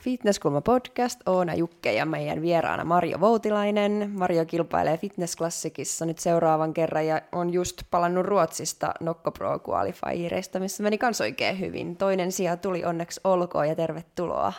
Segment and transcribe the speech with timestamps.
[0.00, 4.10] Fitnesskulma podcast, Oona Jukke ja meidän vieraana Marjo Voutilainen.
[4.14, 10.82] Marjo kilpailee Fitnessklassikissa nyt seuraavan kerran ja on just palannut Ruotsista Nokko Pro Qualifiereista, missä
[10.82, 11.96] meni kans oikein hyvin.
[11.96, 14.52] Toinen sija tuli onneksi olkoon ja tervetuloa.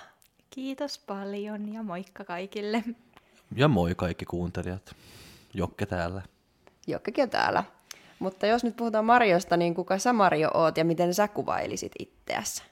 [0.54, 2.84] Kiitos paljon ja moikka kaikille.
[3.56, 4.96] Ja moi kaikki kuuntelijat.
[5.54, 6.22] Jokke täällä.
[6.88, 7.64] Jokkekin on täällä.
[8.20, 12.64] Mutta jos nyt puhutaan Marjosta, niin kuka sä Marjo oot ja miten sä kuvailisit itseäsi?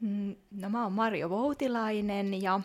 [0.00, 2.60] Mm, no mä oon Marjo Voutilainen ja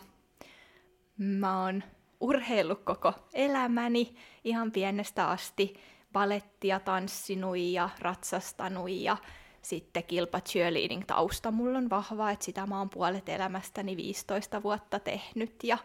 [1.18, 1.84] mä oon
[2.20, 5.74] urheillut koko elämäni ihan pienestä asti.
[6.14, 9.18] Balettia tanssinut ja ratsastanut ja
[9.62, 15.00] sitten kilpa cheerleading tausta mulla on vahva, että sitä mä oon puolet elämästäni 15 vuotta
[15.00, 15.78] tehnyt ja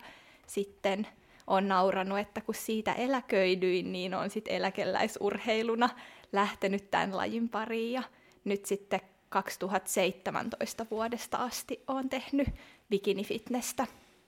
[0.46, 1.06] sitten
[1.46, 5.90] on nauranut, että kun siitä eläköidyin, niin on sitten eläkeläisurheiluna
[6.32, 8.02] lähtenyt tämän lajin pariin ja
[8.44, 12.48] nyt sitten 2017 vuodesta asti olen tehnyt
[12.90, 13.86] bikinifitnessä.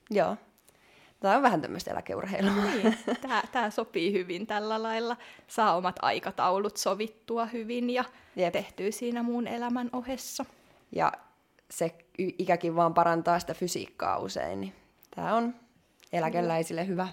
[0.09, 0.37] Joo.
[1.19, 2.63] Tämä on vähän tämmöistä eläkeurheilua.
[2.63, 5.17] Niin, tämä, tämä sopii hyvin tällä lailla.
[5.47, 8.03] Saa omat aikataulut sovittua hyvin ja
[8.35, 8.53] Jep.
[8.53, 10.45] tehtyä siinä muun elämän ohessa.
[10.91, 11.11] Ja
[11.71, 14.61] se ikäkin vaan parantaa sitä fysiikkaa usein.
[14.61, 14.73] Niin
[15.15, 15.55] tämä on
[16.13, 17.07] eläkeläisille hyvä,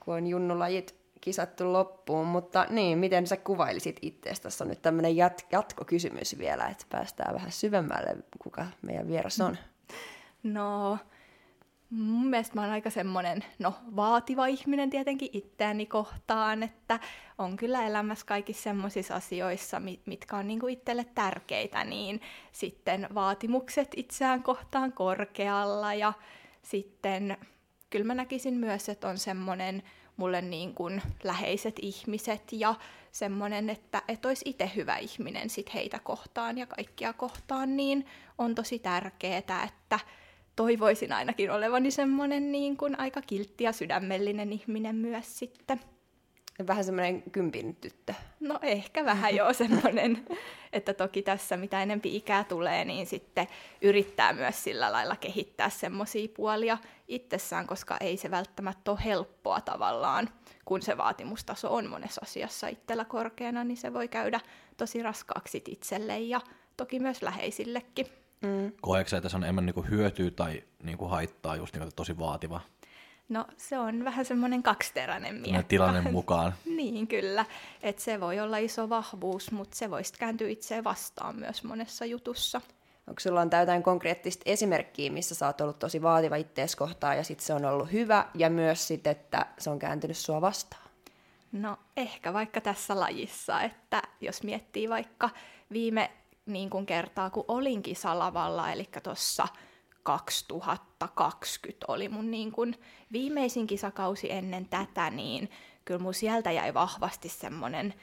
[0.00, 4.42] kun on junnulajit kisattu loppuun, mutta niin, miten sä kuvailisit itseäsi?
[4.42, 9.56] Tässä on nyt tämmöinen jat- jatkokysymys vielä, että päästään vähän syvemmälle, kuka meidän vieras on.
[10.42, 10.98] No,
[11.90, 17.00] mun mielestä mä oon aika semmoinen, no vaativa ihminen tietenkin itseäni kohtaan, että
[17.38, 22.20] on kyllä elämässä kaikissa semmoisissa asioissa, mitkä on niinku itselle tärkeitä, niin
[22.52, 26.12] sitten vaatimukset itseään kohtaan korkealla ja
[26.62, 27.36] sitten
[27.90, 29.82] kyllä mä näkisin myös, että on semmoinen
[30.16, 32.74] mulle niin kuin läheiset ihmiset ja
[33.12, 38.06] semmoinen, että et olisi itse hyvä ihminen sit heitä kohtaan ja kaikkia kohtaan, niin
[38.38, 40.00] on tosi tärkeää, että
[40.58, 45.80] toivoisin ainakin olevani semmoinen niin kuin aika kiltti ja sydämellinen ihminen myös sitten.
[46.66, 48.14] Vähän semmoinen kympin tyttö.
[48.40, 50.26] No ehkä vähän joo semmoinen,
[50.72, 53.46] että toki tässä mitä enempi ikää tulee, niin sitten
[53.82, 60.28] yrittää myös sillä lailla kehittää semmoisia puolia itsessään, koska ei se välttämättä ole helppoa tavallaan,
[60.64, 64.40] kun se vaatimustaso on monessa asiassa itsellä korkeana, niin se voi käydä
[64.76, 66.40] tosi raskaaksi itselle ja
[66.76, 68.06] toki myös läheisillekin.
[68.40, 68.72] Mm.
[68.80, 72.60] Koetko että se on enemmän niinku hyötyä tai niinku haittaa just niinku tosi vaativa?
[73.28, 75.62] No se on vähän semmoinen kaksiteräinen miekka.
[75.62, 76.54] tilanne mukaan.
[76.76, 77.44] niin kyllä,
[77.82, 82.60] että se voi olla iso vahvuus, mutta se voisi kääntyä itse vastaan myös monessa jutussa.
[83.08, 87.24] Onko sulla on jotain konkreettista esimerkkiä, missä sä oot ollut tosi vaativa ittees kohtaan ja
[87.24, 90.88] sitten se on ollut hyvä ja myös sitten, että se on kääntynyt sua vastaan?
[91.52, 95.30] No ehkä vaikka tässä lajissa, että jos miettii vaikka
[95.72, 96.10] viime
[96.48, 99.48] niin kuin kertaa, kun olin kisalavalla, eli tuossa
[100.02, 102.74] 2020 oli mun niin kuin
[103.12, 105.50] viimeisin kisakausi ennen tätä, niin
[105.84, 107.94] kyllä mun sieltä jäi vahvasti semmoinen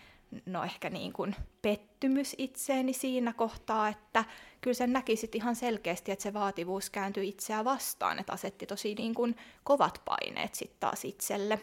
[0.45, 4.25] no ehkä niin kuin pettymys itseeni siinä kohtaa, että
[4.61, 8.95] kyllä sen näki sit ihan selkeästi, että se vaativuus kääntyi itseä vastaan, että asetti tosi
[8.95, 11.61] niin kuin kovat paineet sitten taas itselle.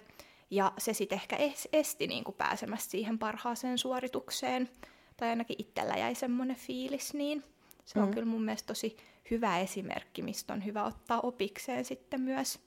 [0.51, 1.37] Ja se sitten ehkä
[1.73, 4.69] esti niin kuin pääsemästä siihen parhaaseen suoritukseen,
[5.23, 7.45] tai ainakin itsellä jäi semmoinen fiilis, niin
[7.85, 8.15] se on mm.
[8.15, 8.97] kyllä mun mielestä tosi
[9.31, 12.59] hyvä esimerkki, mistä on hyvä ottaa opikseen sitten myös.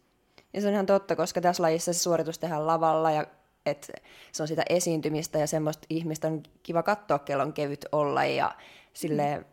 [0.54, 3.28] Ja se on ihan totta, koska tässä lajissa se suoritus tehdään lavalla ja
[3.66, 3.92] et
[4.32, 8.56] se on sitä esiintymistä ja semmoista ihmistä on kiva katsoa, kello on kevyt olla ja
[8.94, 9.46] silleen, mm.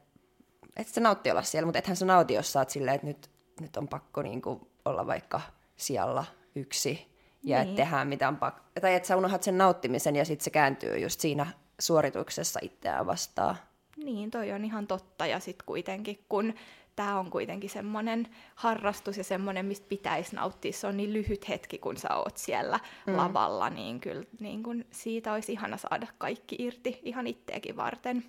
[0.77, 3.31] että se nautti olla siellä, mutta ethän se nauti, jos sä oot silleen, että nyt,
[3.61, 5.41] nyt on pakko niinku olla vaikka
[5.77, 6.25] siellä
[6.55, 7.07] yksi
[7.43, 7.71] ja niin.
[7.71, 8.63] et tehdään mitään pakko.
[8.81, 11.47] Tai että sä unohdat sen nauttimisen ja sitten se kääntyy just siinä
[11.82, 13.56] suorituksessa itseään vastaan.
[13.97, 15.26] Niin, toi on ihan totta.
[15.26, 16.54] Ja sitten kuitenkin, kun
[16.97, 20.72] tämä on kuitenkin semmoinen harrastus ja semmoinen, mistä pitäisi nauttia.
[20.72, 23.16] Se on niin lyhyt hetki, kun sä oot siellä mm.
[23.16, 28.24] lavalla, niin kyllä niin kun siitä olisi ihana saada kaikki irti ihan itteekin varten.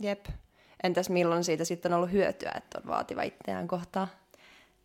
[0.00, 0.26] Jep.
[0.82, 4.08] Entäs milloin siitä sitten on ollut hyötyä, että on vaativa itseään kohtaa?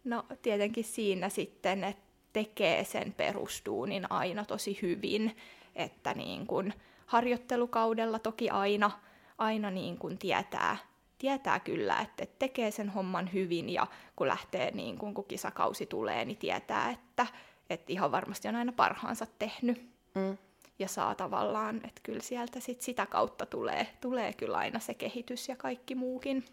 [0.04, 2.04] No tietenkin siinä sitten, että
[2.34, 5.38] tekee sen perustuunin aina tosi hyvin,
[5.76, 6.74] että niin kun
[7.12, 8.92] harjoittelukaudella toki aina,
[9.38, 10.78] aina niin kun tietää,
[11.18, 16.26] tietää kyllä, että tekee sen homman hyvin ja kun lähtee niin kun, kun kisakausi tulee,
[16.26, 17.28] niin tietää, että,
[17.70, 19.92] että ihan varmasti on aina parhaansa tehnyt.
[20.16, 20.38] Mm.
[20.80, 25.50] Ja saa tavallaan, että kyllä sieltä sit sitä kautta tulee, tulee kyllä aina se kehitys
[25.50, 26.46] ja kaikki muukin.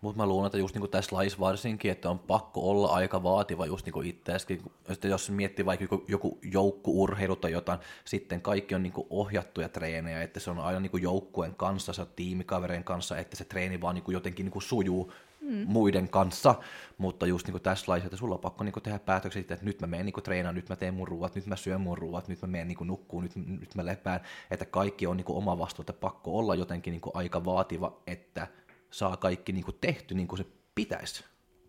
[0.00, 3.22] Mutta mä luulen, että just niin kuin tässä lajissa varsinkin, että on pakko olla aika
[3.22, 4.62] vaativa just niin kuin itseäskin.
[4.88, 9.68] Että jos miettii vaikka joku, joku joukkuurheilu tai jotain, sitten kaikki on niin kuin ohjattuja
[9.68, 13.80] treenejä, että se on aina niin kuin joukkueen kanssa, se tiimikavereen kanssa, että se treeni
[13.80, 15.64] vaan niin kuin jotenkin niin kuin sujuu mm.
[15.66, 16.54] muiden kanssa,
[16.98, 19.58] mutta just niin kuin tässä laissa, että sulla on pakko niin kuin tehdä päätöksiä, että
[19.62, 22.28] nyt mä menen niin treenaan, nyt mä teen mun ruuat, nyt mä syön mun ruuat,
[22.28, 24.20] nyt mä menen niin nukkuun, nyt, nyt mä lepään,
[24.50, 28.00] että kaikki on niin kuin oma vastuu, että pakko olla jotenkin niin kuin aika vaativa,
[28.06, 28.46] että
[28.90, 31.24] saa kaikki niin kuin tehty niin kuin se pitäisi.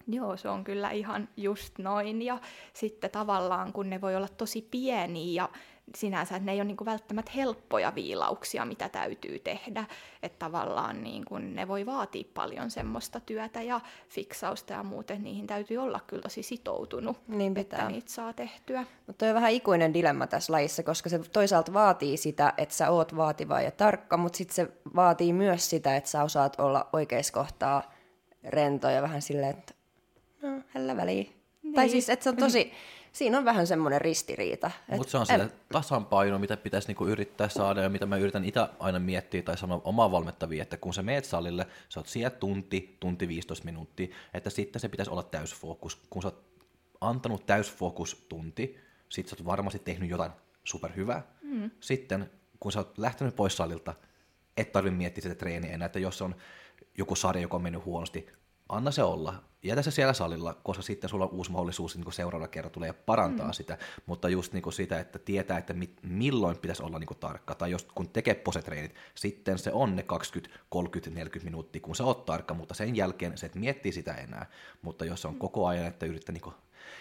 [0.08, 2.22] Joo, se on kyllä ihan just noin.
[2.22, 2.40] Ja
[2.74, 5.50] sitten tavallaan, kun ne voi olla tosi pieniä ja
[5.96, 9.86] sinänsä, että ne ei ole niin kuin välttämättä helppoja viilauksia, mitä täytyy tehdä.
[10.24, 15.48] Että tavallaan niin kuin ne voi vaatia paljon semmoista työtä ja fiksausta ja muuten, niihin
[15.48, 17.80] täytyy olla kyllä tosi sitoutunut, niin pitää.
[17.80, 18.86] että niitä saa tehtyä.
[19.08, 23.16] Mutta on vähän ikuinen dilemma tässä lajissa, koska se toisaalta vaatii sitä, että sä oot
[23.16, 27.94] vaativa ja tarkka, mutta sitten se vaatii myös sitä, että sä osaat olla oikeassa kohtaa
[28.44, 29.74] rento ja vähän silleen, että
[30.42, 31.40] no, hällä väliin.
[31.64, 31.74] Niin.
[31.74, 32.72] Tai siis, että se on tosi,
[33.12, 34.72] siinä on vähän semmoinen ristiriita.
[34.88, 38.60] Mutta se on se tasapaino, mitä pitäisi niinku yrittää saada ja mitä mä yritän itse
[38.80, 42.98] aina miettiä tai sanoa omaa valmettavia, että kun sä meet salille, sä oot siellä tunti,
[43.00, 46.02] tunti 15 minuuttia, että sitten se pitäisi olla täysfokus.
[46.10, 46.50] Kun sä oot
[47.02, 48.78] antanut täysfokus tunti,
[49.10, 50.32] sit sä oot varmasti tehnyt jotain
[50.64, 51.24] superhyvää.
[51.42, 51.72] Mm.
[51.80, 53.94] Sitten kun sä oot lähtenyt pois salilta,
[54.58, 56.36] et tarvitse miettiä sitä treeniä enää, että jos on
[56.98, 58.28] joku sarja, joka on mennyt huonosti,
[58.70, 59.44] anna se olla.
[59.64, 63.48] Jätä se siellä salilla, koska sitten sulla on uusi mahdollisuus niin seuraavalla kerralla tulee parantaa
[63.48, 63.54] mm.
[63.54, 67.20] sitä, mutta just niin kuin sitä, että tietää, että mit, milloin pitäisi olla niin kuin
[67.20, 71.96] tarkka, tai jos kun tekee posetreenit, sitten se on ne 20, 30, 40 minuuttia, kun
[71.96, 74.46] sä oot tarkka, mutta sen jälkeen se et miettii sitä enää,
[74.82, 76.56] mutta jos on koko ajan, että yrittää niin kuin,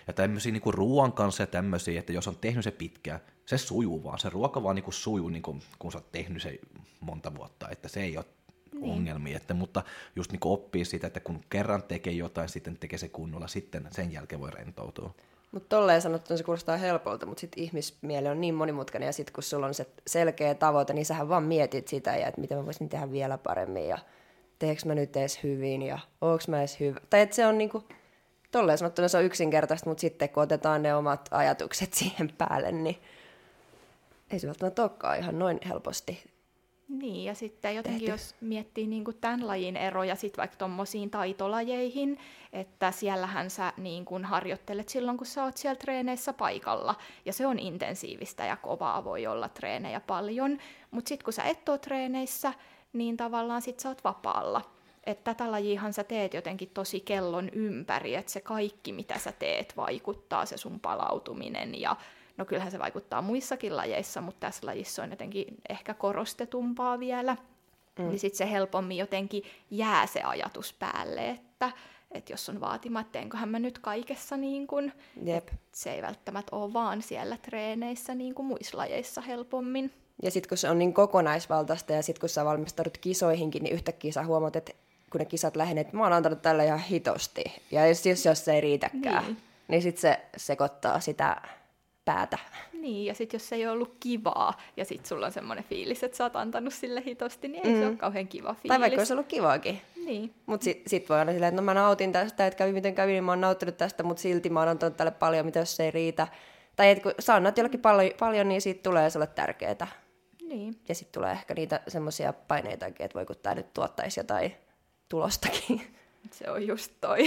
[0.07, 4.05] ja tämmöisiä niin ruoan kanssa ja tämmöisiä, että jos on tehnyt se pitkään, se sujuu
[4.05, 6.59] vaan, se ruoka vaan niin kuin sujuu, niin kuin, kun sä oot tehnyt se
[7.01, 8.25] monta vuotta, että se ei ole
[8.73, 8.93] niin.
[8.93, 9.37] ongelmia.
[9.37, 9.83] Että, mutta
[10.17, 14.13] just niin oppii sitä, että kun kerran tekee jotain, sitten tekee se kunnolla, sitten sen
[14.13, 15.15] jälkeen voi rentoutua.
[15.53, 19.43] Mutta tolleen sanottuna se kuulostaa helpolta, mutta sitten ihmismieli on niin monimutkainen ja sitten kun
[19.43, 22.89] sulla on se selkeä tavoite, niin sähän vaan mietit sitä ja että miten mä voisin
[22.89, 23.99] tehdä vielä paremmin ja
[24.59, 27.01] teekö mä nyt edes hyvin ja onko mä edes hyvä.
[27.11, 27.85] Tai että se on niinku,
[28.51, 32.97] tolleen sanottuna se on yksinkertaista, mutta sitten kun otetaan ne omat ajatukset siihen päälle, niin
[34.31, 36.23] ei se välttämättä olekaan ihan noin helposti
[36.89, 38.13] niin, ja sitten jotenkin tehty.
[38.13, 42.19] jos miettii niin kuin tämän lajin eroja sitten vaikka tuommoisiin taitolajeihin,
[42.53, 46.95] että siellähän sä niin kuin harjoittelet silloin, kun sä oot siellä treeneissä paikalla,
[47.25, 50.59] ja se on intensiivistä ja kovaa voi olla treenejä paljon,
[50.91, 52.53] mutta sitten kun sä et ole treeneissä,
[52.93, 54.71] niin tavallaan sit sä oot vapaalla.
[55.05, 59.77] Että tätä lajihan sä teet jotenkin tosi kellon ympäri, että se kaikki mitä sä teet
[59.77, 61.97] vaikuttaa, se sun palautuminen ja
[62.39, 67.37] No kyllähän se vaikuttaa muissakin lajeissa, mutta tässä lajissa on jotenkin ehkä korostetumpaa vielä.
[67.99, 68.09] Mm.
[68.09, 71.73] Niin sitten se helpommin jotenkin jää se ajatus päälle, että,
[72.13, 74.93] että jos on vaatimat, että teenköhän mä nyt kaikessa niin kuin,
[75.25, 75.49] Jep.
[75.73, 79.93] se ei välttämättä ole vaan siellä treeneissä niin kuin muissa lajeissa helpommin.
[80.23, 84.13] Ja sitten kun se on niin kokonaisvaltaista ja sitten kun sä valmistaudut kisoihinkin, niin yhtäkkiä
[84.13, 84.73] sä huomaat, että
[85.11, 87.45] kun ne kisat lähenee, että mä oon antanut tällä ihan hitosti.
[87.71, 89.37] Ja jos, jos se ei riitäkään, niin,
[89.69, 91.43] niin sitten se sekoittaa sitä
[92.09, 92.39] päätä.
[92.73, 96.17] Niin, ja sitten jos se ei ollut kivaa, ja sitten sulla on semmoinen fiilis, että
[96.17, 97.81] sä oot antanut sille hitosti, niin ei mm.
[97.81, 98.69] se ole kauhean kiva fiilis.
[98.69, 99.81] Tai vaikka olisi ollut kivaakin.
[100.05, 100.35] Niin.
[100.47, 103.13] Mutta sitten sit voi olla silleen, että no mä nautin tästä, että kävi miten kävi,
[103.13, 105.85] niin mä oon nauttinut tästä, mutta silti mä oon antanut tälle paljon, mitä jos se
[105.85, 106.29] ei riitä.
[106.77, 109.87] Tai että kun sä annat jollekin paljon, paljon niin siitä tulee sulle tärkeää.
[110.49, 110.81] Niin.
[110.89, 114.55] Ja sitten tulee ehkä niitä semmoisia paineitakin, että voi kun tämä nyt tuottaisi jotain
[115.09, 115.83] tulostakin.
[116.31, 117.19] Se on just toi.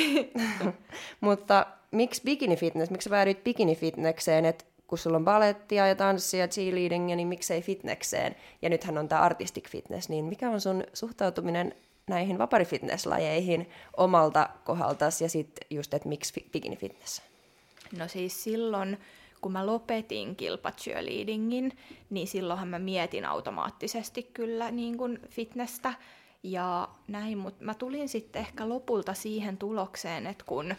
[1.21, 5.95] Mutta miksi bikini fitness, miksi sä päädyit bikini fitnesseen, että kun sulla on balettia ja
[5.95, 8.35] tanssia cheerleadingia, niin miksei fitnekseen.
[8.61, 11.75] Ja nythän on tämä artistic fitness, niin mikä on sun suhtautuminen
[12.07, 17.21] näihin vaparifitness-lajeihin omalta kohdaltas ja sitten just, että miksi bikini fitness?
[17.97, 18.97] No siis silloin,
[19.41, 21.77] kun mä lopetin kilpacheerleadingin,
[22.09, 25.93] niin silloinhan mä mietin automaattisesti kyllä niin kuin fitnessä
[26.43, 30.75] ja näin, mutta mä tulin sitten ehkä lopulta siihen tulokseen, että kun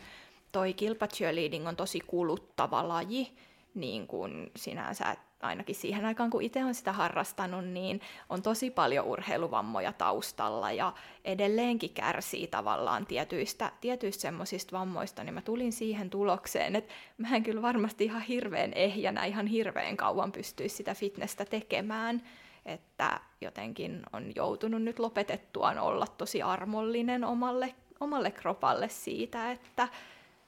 [0.53, 3.33] toi kilpacheerleading on tosi kuluttava laji,
[3.75, 9.07] niin kuin sinänsä ainakin siihen aikaan, kun itse olen sitä harrastanut, niin on tosi paljon
[9.07, 10.93] urheiluvammoja taustalla ja
[11.25, 17.43] edelleenkin kärsii tavallaan tietyistä, tietyistä semmoisista vammoista, niin mä tulin siihen tulokseen, että mä en
[17.43, 22.23] kyllä varmasti ihan hirveän ehjänä ihan hirveän kauan pystyisi sitä fitnessä tekemään,
[22.67, 29.89] että jotenkin on joutunut nyt lopetettuaan olla tosi armollinen omalle, omalle kropalle siitä, että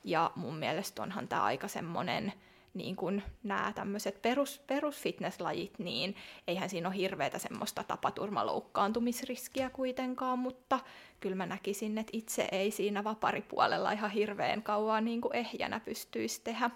[0.04, 2.32] ja mun mielestä onhan tämä aika semmoinen
[2.74, 6.16] niin kuin nämä tämmöiset perus, perusfitnesslajit, niin
[6.48, 10.80] eihän siinä ole hirveätä semmoista tapaturmaloukkaantumisriskiä kuitenkaan, mutta
[11.20, 16.40] kyllä mä näkisin, että itse ei siinä vaparipuolella ihan hirveän kauan niin kuin ehjänä pystyisi
[16.44, 16.70] tehdä.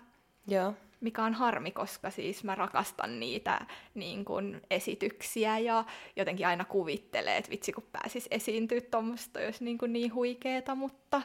[0.47, 0.75] Joo.
[1.01, 5.85] Mikä on harmi, koska siis mä rakastan niitä niin kuin, esityksiä ja
[6.17, 11.23] jotenkin aina kuvittelee, että vitsi kun pääsis esiintyä tuommoista, jos niin, niin huikeeta, mutta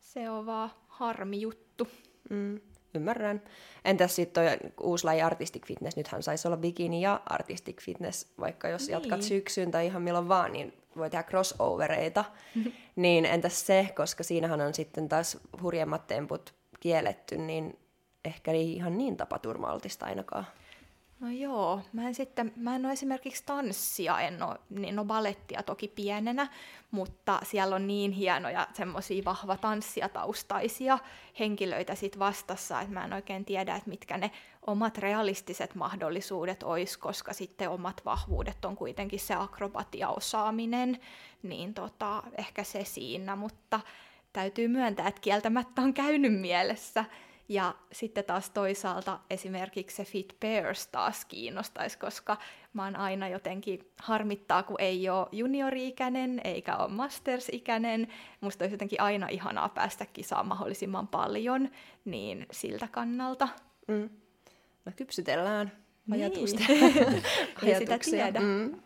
[0.00, 1.88] se on vaan harmi juttu.
[2.30, 2.60] Mm.
[2.94, 3.42] Ymmärrän.
[3.84, 5.96] Entäs sitten toi uusi laji Artistic Fitness?
[5.96, 8.92] Nythän saisi olla bikini ja Artistic Fitness, vaikka jos niin.
[8.92, 12.24] jatkat syksyyn tai ihan milloin vaan, niin voi tehdä crossovereita.
[12.96, 17.78] niin entäs se, koska siinähän on sitten taas hurjemmat temput kielletty, niin
[18.24, 20.46] ehkä ei ihan niin tapaturmaltista ainakaan.
[21.20, 25.62] No joo, mä en sitten, mä en ole esimerkiksi tanssia, en ole, niin ole balettia
[25.62, 26.48] toki pienenä,
[26.90, 30.98] mutta siellä on niin hienoja semmoisia vahva tanssia taustaisia
[31.38, 34.30] henkilöitä sit vastassa, että mä en oikein tiedä, että mitkä ne
[34.66, 41.00] omat realistiset mahdollisuudet ois, koska sitten omat vahvuudet on kuitenkin se akrobatiaosaaminen,
[41.42, 43.80] niin tota, ehkä se siinä, mutta
[44.32, 47.04] täytyy myöntää, että kieltämättä on käynyt mielessä,
[47.48, 52.36] ja sitten taas toisaalta esimerkiksi se Fit Pairs taas kiinnostaisi, koska
[52.72, 58.08] mä oon aina jotenkin harmittaa, kun ei ole juniori-ikäinen eikä ole masters-ikäinen.
[58.40, 61.70] Musta olisi jotenkin aina ihanaa päästä kisaan mahdollisimman paljon,
[62.04, 63.48] niin siltä kannalta.
[63.88, 64.10] Mm.
[64.84, 65.72] No kypsytellään
[66.06, 66.22] niin.
[66.22, 66.62] ajatusta.
[67.62, 68.40] ei sitä tiedä.
[68.40, 68.80] Mm.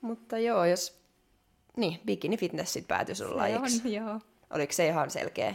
[0.00, 1.06] Mutta joo, jos...
[1.76, 3.82] Niin, bikini fitness sit päätyi sun lajiksi.
[3.84, 4.20] On, joo.
[4.50, 5.54] Oliko se ihan selkeä?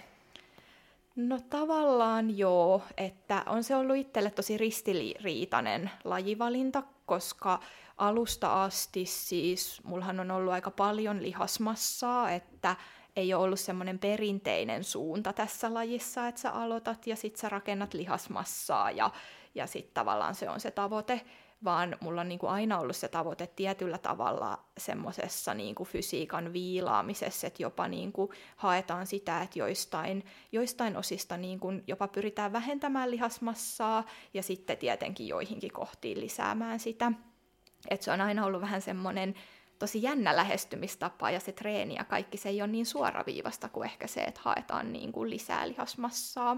[1.16, 7.60] No tavallaan joo, että on se ollut itselle tosi ristiriitainen lajivalinta, koska
[7.98, 12.76] alusta asti siis, mullahan on ollut aika paljon lihasmassaa, että
[13.16, 17.94] ei ole ollut semmoinen perinteinen suunta tässä lajissa, että sä aloitat ja sit sä rakennat
[17.94, 19.12] lihasmassaa ja,
[19.56, 21.22] ja sitten tavallaan se on se tavoite
[21.64, 27.48] vaan mulla on niin kuin aina ollut se tavoite tietyllä tavalla semmoisessa niin fysiikan viilaamisessa,
[27.48, 33.12] että jopa niin kuin haetaan sitä, että joistain, joistain osista niin kuin jopa pyritään vähentämään
[33.12, 37.12] lihasmassaa ja sitten tietenkin joihinkin kohtiin lisäämään sitä.
[37.90, 39.36] että se on aina ollut vähän semmoinen
[39.80, 44.08] tosi jännä lähestymistapa ja se treeni ja kaikki se ei ole niin suoraviivasta kuin ehkä
[44.08, 46.58] se, että haetaan niin kuin lisää lihasmassaa.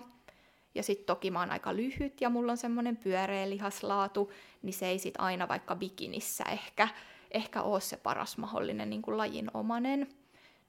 [0.75, 4.87] Ja sitten toki mä oon aika lyhyt ja mulla on semmoinen pyöreä lihaslaatu, niin se
[4.87, 6.87] ei sit aina vaikka bikinissä ehkä,
[7.31, 10.07] ehkä ole se paras mahdollinen niin kuin lajinomainen.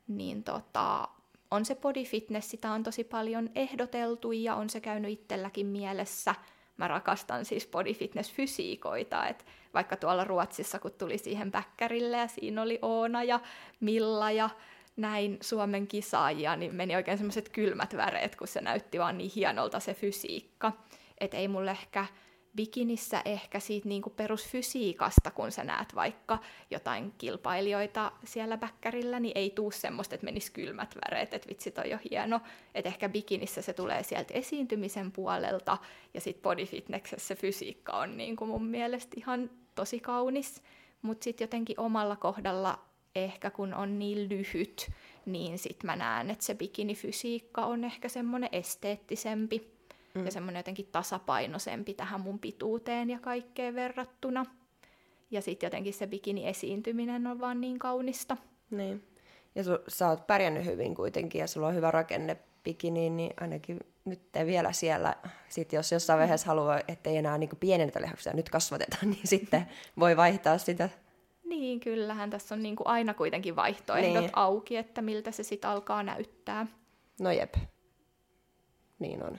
[0.08, 1.08] Niin tota,
[1.50, 6.34] on se body fitness, sitä on tosi paljon ehdoteltu ja on se käynyt itselläkin mielessä.
[6.76, 9.44] Mä rakastan siis body fitness fysiikoita, että
[9.74, 13.40] vaikka tuolla Ruotsissa, kun tuli siihen päkkärille ja siinä oli Oona ja
[13.80, 14.50] Milla ja
[14.96, 19.80] näin Suomen kisaajia, niin meni oikein semmoiset kylmät väreet, kun se näytti vaan niin hienolta
[19.80, 20.72] se fysiikka.
[21.18, 22.06] Että ei mulle ehkä
[22.56, 26.38] bikinissä ehkä siitä niinku perusfysiikasta, kun sä näet vaikka
[26.70, 31.92] jotain kilpailijoita siellä bäkkärillä, niin ei tuu semmoista, että menisi kylmät väreet, että vitsi toi
[31.92, 32.40] on hieno.
[32.74, 35.78] Että ehkä bikinissä se tulee sieltä esiintymisen puolelta,
[36.14, 40.62] ja sitten bodyfitnessessä se fysiikka on niinku mun mielestä ihan tosi kaunis.
[41.02, 42.78] Mutta sitten jotenkin omalla kohdalla
[43.14, 44.90] ehkä kun on niin lyhyt,
[45.26, 49.74] niin sit mä näen, että se bikinifysiikka on ehkä semmoinen esteettisempi
[50.14, 50.24] mm.
[50.24, 54.44] ja semmoinen jotenkin tasapainoisempi tähän mun pituuteen ja kaikkeen verrattuna.
[55.30, 58.36] Ja sitten jotenkin se bikini-esiintyminen on vaan niin kaunista.
[58.70, 59.04] Niin.
[59.54, 63.80] Ja su, sä oot pärjännyt hyvin kuitenkin ja sulla on hyvä rakenne bikiniin, niin ainakin
[64.04, 65.14] nyt vielä siellä,
[65.48, 69.66] sit jos jossain vaiheessa haluaa, ettei enää niin pienennetä lihaksia, nyt kasvatetaan, niin sitten
[70.00, 70.88] voi vaihtaa sitä
[71.44, 74.30] niin, kyllähän tässä on niin kuin aina kuitenkin vaihtoehdot niin.
[74.32, 76.66] auki, että miltä se sitten alkaa näyttää.
[77.20, 77.54] No jep,
[78.98, 79.38] niin on.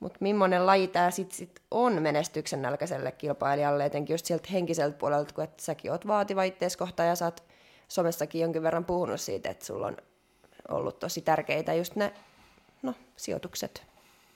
[0.00, 5.34] Mutta millainen laji tämä sitten sit on menestyksen nälkäiselle kilpailijalle, etenkin just sieltä henkiseltä puolelta,
[5.34, 7.44] kun et säkin oot vaativa ittees kohta ja sä oot
[7.88, 9.96] somessakin jonkin verran puhunut siitä, että sulla on
[10.68, 12.12] ollut tosi tärkeitä just ne
[12.82, 13.82] no, sijoitukset,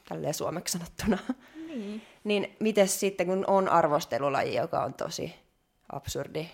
[0.08, 1.18] tälleen suomeksi sanottuna.
[1.66, 2.02] Niin.
[2.25, 5.34] niin miten sitten, kun on arvostelulaji, joka on tosi
[5.92, 6.49] absurdi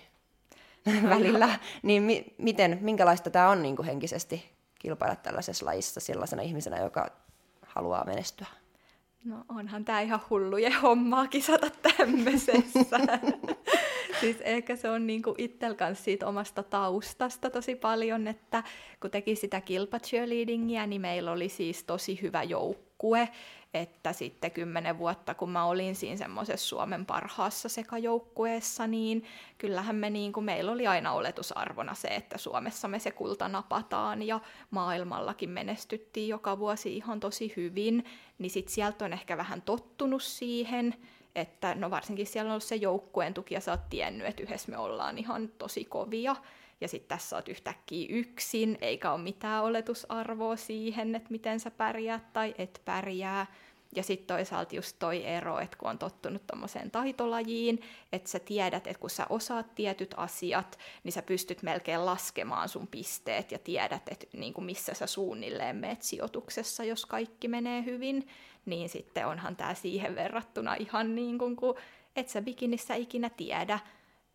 [1.09, 7.11] välillä, niin mi- miten, minkälaista tämä on niin henkisesti kilpailla tällaisessa lajissa sellaisena ihmisenä, joka
[7.65, 8.47] haluaa menestyä?
[9.25, 12.99] No onhan tämä ihan hulluja hommaa kisata tämmöisessä.
[14.21, 18.63] siis ehkä se on niinku ittel kanssa siitä omasta taustasta tosi paljon, että
[19.01, 23.29] kun teki sitä kilpa cheerleadingia, niin meillä oli siis tosi hyvä joukkue,
[23.73, 29.23] että sitten kymmenen vuotta, kun mä olin siinä semmoisessa Suomen parhaassa sekajoukkueessa, niin
[29.57, 34.23] kyllähän me niin kuin, meillä oli aina oletusarvona se, että Suomessa me se kulta napataan
[34.23, 34.39] ja
[34.71, 38.05] maailmallakin menestyttiin joka vuosi ihan tosi hyvin,
[38.37, 40.95] niin sitten sieltä on ehkä vähän tottunut siihen,
[41.35, 44.71] että no varsinkin siellä on ollut se joukkueen tuki ja sä oot tiennyt, että yhdessä
[44.71, 46.35] me ollaan ihan tosi kovia,
[46.81, 52.33] ja sitten tässä oot yhtäkkiä yksin, eikä ole mitään oletusarvoa siihen, että miten sä pärjäät
[52.33, 53.45] tai et pärjää.
[53.95, 57.81] Ja sitten toisaalta just toi ero, että kun on tottunut tuommoiseen taitolajiin,
[58.11, 62.87] että sä tiedät, että kun sä osaat tietyt asiat, niin sä pystyt melkein laskemaan sun
[62.87, 68.27] pisteet ja tiedät, että niin kuin missä sä suunnilleen meet sijoituksessa, jos kaikki menee hyvin,
[68.65, 71.75] niin sitten onhan tämä siihen verrattuna ihan niin kuin, kun
[72.15, 73.79] et sä bikinissä ikinä tiedä,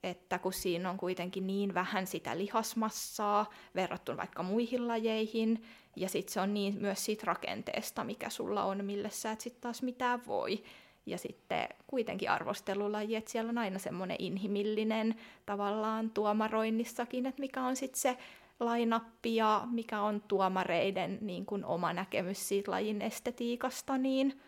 [0.02, 5.62] että kun siinä on kuitenkin niin vähän sitä lihasmassaa verrattuna vaikka muihin lajeihin,
[5.97, 9.61] ja sitten se on niin myös siitä rakenteesta, mikä sulla on, mille sä et sitten
[9.61, 10.62] taas mitään voi.
[11.06, 15.14] Ja sitten kuitenkin arvostelulaji, että siellä on aina semmoinen inhimillinen
[15.47, 18.18] tavallaan tuomaroinnissakin, että mikä on sitten se
[18.61, 24.40] lainappi ja mikä on tuomareiden niin kuin oma näkemys siitä lajin estetiikasta, niin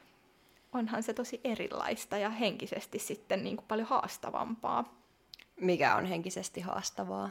[0.73, 5.03] onhan se tosi erilaista ja henkisesti sitten niin kuin paljon haastavampaa.
[5.61, 7.30] Mikä on henkisesti haastavaa?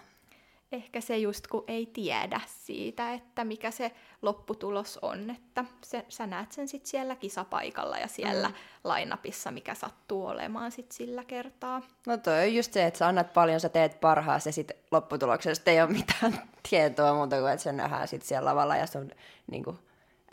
[0.73, 6.27] ehkä se just kun ei tiedä siitä, että mikä se lopputulos on, että se, sä
[6.27, 8.55] näet sen sitten siellä kisapaikalla ja siellä mm.
[8.83, 11.81] lainapissa, mikä sattuu olemaan sit sillä kertaa.
[12.07, 15.71] No toi on just se, että sä annat paljon, sä teet parhaasi ja sitten lopputuloksesta
[15.71, 19.11] ei ole mitään tietoa muuta kuin, että se nähdään sitten siellä lavalla ja se on
[19.51, 19.79] niin kuin,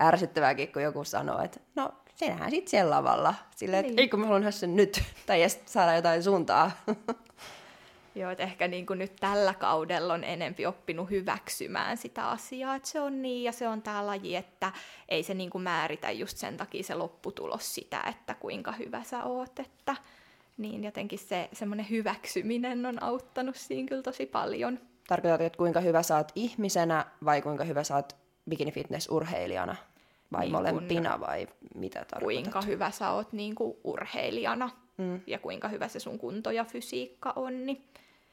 [0.02, 3.34] ärsyttävääkin, kun joku sanoo, että no se nähdään sitten siellä lavalla.
[3.56, 3.90] Silleen, niin.
[3.90, 6.70] että eikö mä haluan nähdä sen nyt, tai saada jotain suuntaa.
[8.20, 12.88] Joo, että ehkä niin kuin nyt tällä kaudella on enempi oppinut hyväksymään sitä asiaa, että
[12.88, 14.72] se on niin ja se on tämä laji, että
[15.08, 19.24] ei se niin kuin määritä just sen takia se lopputulos sitä, että kuinka hyvä sä
[19.24, 19.96] oot, että
[20.58, 24.78] niin jotenkin se semmoinen hyväksyminen on auttanut siinä kyllä tosi paljon.
[25.08, 28.16] Tarkoitatko, että kuinka hyvä sä oot ihmisenä vai kuinka hyvä sä oot
[28.48, 29.76] bikini fitness urheilijana?
[30.32, 32.22] Vai niin molempina vai mitä tarkoitat?
[32.22, 35.20] Kuinka hyvä sä oot niin kuin urheilijana mm.
[35.26, 37.84] ja kuinka hyvä se sun kunto ja fysiikka on, niin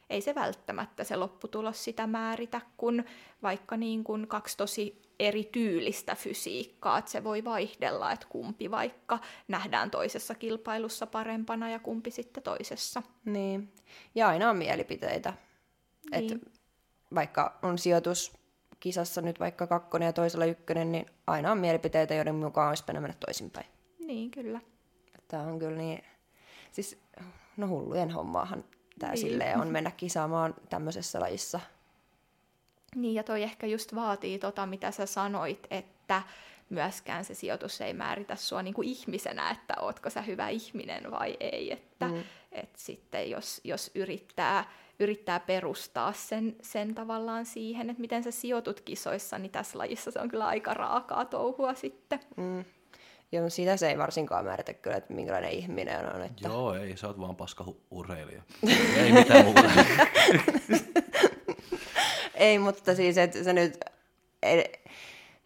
[0.09, 3.03] ei se välttämättä se lopputulos sitä määritä, kun
[3.43, 9.19] vaikka niin kuin kaksi tosi eri tyylistä fysiikkaa, että se voi vaihdella, että kumpi vaikka
[9.47, 13.03] nähdään toisessa kilpailussa parempana ja kumpi sitten toisessa.
[13.25, 13.73] Niin,
[14.15, 15.33] ja aina on mielipiteitä.
[16.11, 16.33] Niin.
[16.33, 16.41] Et
[17.15, 18.33] vaikka on sijoitus
[18.79, 23.13] kisassa nyt vaikka kakkonen ja toisella ykkönen, niin aina on mielipiteitä, joiden mukaan olisi mennä
[23.25, 23.67] toisinpäin.
[23.99, 24.61] Niin, kyllä.
[25.27, 26.03] Tämä on kyllä niin,
[26.71, 26.99] siis
[27.57, 28.63] no hullujen hommaahan
[28.99, 29.21] tämä niin.
[29.21, 31.59] silleen on mennä kisaamaan tämmöisessä lajissa.
[32.95, 36.21] Niin, ja toi ehkä just vaatii tota, mitä sä sanoit, että
[36.69, 41.37] myöskään se sijoitus ei määritä sua niin kuin ihmisenä, että ootko sä hyvä ihminen vai
[41.39, 41.71] ei.
[41.71, 42.23] Että mm.
[42.51, 48.81] et sitten jos, jos yrittää, yrittää perustaa sen, sen tavallaan siihen, että miten sä sijoitut
[48.81, 52.19] kisoissa, niin tässä lajissa se on kyllä aika raakaa touhua sitten.
[52.37, 52.65] Mm.
[53.31, 56.21] Joo, sitä se ei varsinkaan määritä kyllä, että minkälainen ihminen on.
[56.21, 56.47] Että...
[56.47, 58.41] Joo, ei, sä oot vaan paska urheilija.
[58.97, 59.63] ei mitään muuta.
[62.35, 63.79] ei, mutta siis, että se nyt,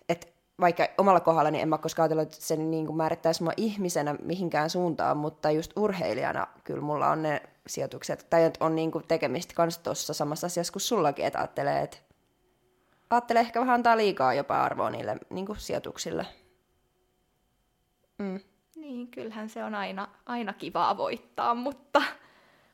[0.10, 0.28] että
[0.60, 4.16] vaikka omalla kohdalla, niin en mä koskaan ajatellut, että se niin kuin määrittäisi mua ihmisenä
[4.24, 9.54] mihinkään suuntaan, mutta just urheilijana kyllä mulla on ne sijoitukset, tai on niin kuin tekemistä
[9.54, 11.98] kanssa tuossa samassa asiassa kuin sullakin, että ajattelee, että
[13.10, 16.26] ajattelee ehkä vähän antaa liikaa jopa arvoa niille niin kuin sijoituksille.
[18.22, 18.40] Mm.
[18.76, 22.02] Niin, kyllähän se on aina, aina kivaa voittaa, mutta,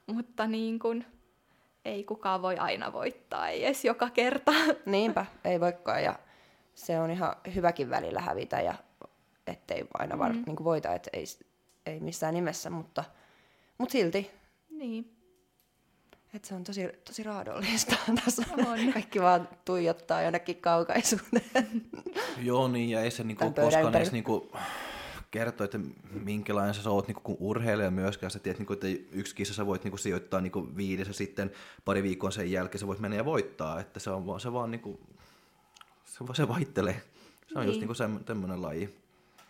[0.08, 1.06] mutta niin kuin,
[1.86, 4.52] ei kukaan voi aina voittaa, ei edes joka kerta.
[4.86, 6.20] Niinpä, ei voikaan ja
[6.76, 8.74] se on ihan hyväkin välillä hävitä ja
[9.48, 10.44] ettei aina var, mm.
[10.46, 11.26] niin voita, että ei,
[11.86, 13.04] ei missään nimessä, mutta,
[13.78, 14.32] mutta silti.
[14.70, 15.18] Niin.
[16.34, 17.96] Et se on tosi, tosi raadollista.
[18.26, 18.94] Tässä on.
[18.94, 21.82] Kaikki vaan tuijottaa jonnekin kaukaisuuteen.
[22.42, 24.52] Joo, niin, ja ei se niinku koskaan edes niinku,
[25.32, 25.80] kertoa, että
[26.24, 28.32] minkälainen sä oot niin kuin urheilija myöskään.
[28.32, 31.08] Sä tiedät, niin kuin, että yksi kisa sä voit niin kuin, sijoittaa niin kuin viides
[31.08, 31.52] ja sitten
[31.86, 33.80] pari viikkoa sen jälkeen sä voit mennä ja voittaa.
[33.80, 35.00] Että se, on, se vaan niin kuin,
[36.06, 37.02] se, se vaihtelee.
[37.48, 37.68] Se on niin.
[37.68, 38.96] just niin kuin semmoinen laji.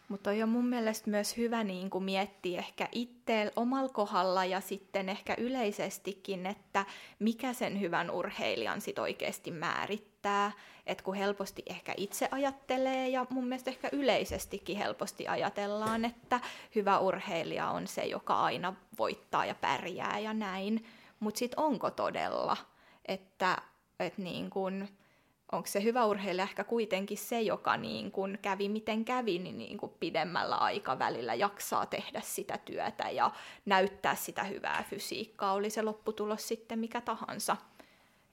[0.08, 5.10] Mutta on mun mielestä myös hyvä niin kuin miettiä ehkä itse omalla kohdalla ja sitten
[5.10, 6.86] ehkä yleisestikin, että
[7.20, 10.52] mikä sen hyvän urheilijan sit oikeasti määrittää.
[10.88, 16.39] Että kun helposti ehkä itse ajattelee ja mun mielestä ehkä yleisestikin helposti ajatellaan, että
[16.76, 20.86] hyvä urheilija on se, joka aina voittaa ja pärjää ja näin.
[21.19, 22.58] Mutta sitten onko todella,
[23.06, 23.58] että,
[24.00, 24.88] että niin kun,
[25.52, 29.78] onko se hyvä urheilija ehkä kuitenkin se, joka niin kun kävi miten kävi, niin, niin
[29.78, 33.32] kun pidemmällä aikavälillä jaksaa tehdä sitä työtä ja
[33.65, 37.58] näyttää sitä hyvää fysiikkaa, oli se lopputulos sitten mikä tahansa.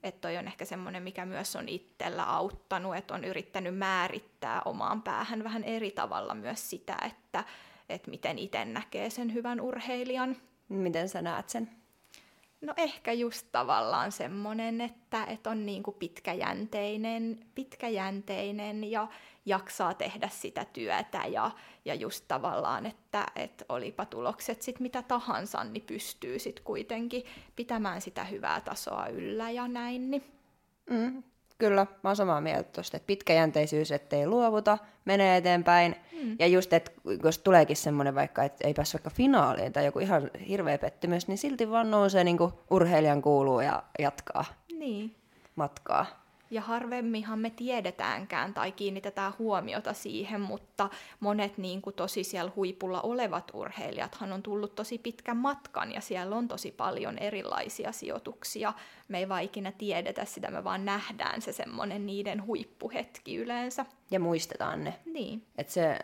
[0.05, 5.01] Että toi on ehkä semmoinen, mikä myös on itsellä auttanut, että on yrittänyt määrittää omaan
[5.01, 7.43] päähän vähän eri tavalla myös sitä, että,
[7.89, 10.37] että miten itse näkee sen hyvän urheilijan.
[10.69, 11.69] Miten sä näet sen?
[12.61, 19.07] No ehkä just tavallaan semmoinen, että, että on niin kuin pitkäjänteinen, pitkäjänteinen ja
[19.45, 21.51] jaksaa tehdä sitä työtä ja,
[21.85, 27.23] ja just tavallaan, että, että olipa tulokset sitten mitä tahansa, niin pystyy sitten kuitenkin
[27.55, 30.11] pitämään sitä hyvää tasoa yllä ja näin.
[30.11, 30.23] Niin.
[30.89, 31.23] Mm,
[31.57, 35.95] Kyllä, mä oon samaa mieltä tuosta, että pitkäjänteisyys, ettei luovuta, menee eteenpäin.
[36.21, 36.35] Mm.
[36.39, 36.91] Ja just, että
[37.23, 41.37] jos tuleekin semmoinen vaikka, että ei päässyt vaikka finaaliin tai joku ihan hirveä pettymys, niin
[41.37, 44.45] silti vaan nousee niin kuin urheilijan kuuluu ja jatkaa
[44.79, 45.15] Niin.
[45.55, 46.24] matkaa.
[46.51, 53.01] Ja harvemminhan me tiedetäänkään tai kiinnitetään huomiota siihen, mutta monet niin kuin tosi siellä huipulla
[53.01, 58.73] olevat urheilijathan on tullut tosi pitkän matkan ja siellä on tosi paljon erilaisia sijoituksia.
[59.07, 63.85] Me ei vaan ikinä tiedetä sitä, me vaan nähdään se semmoinen niiden huippuhetki yleensä.
[64.11, 64.99] Ja muistetaan ne.
[65.05, 65.45] Niin.
[65.57, 65.99] Et se,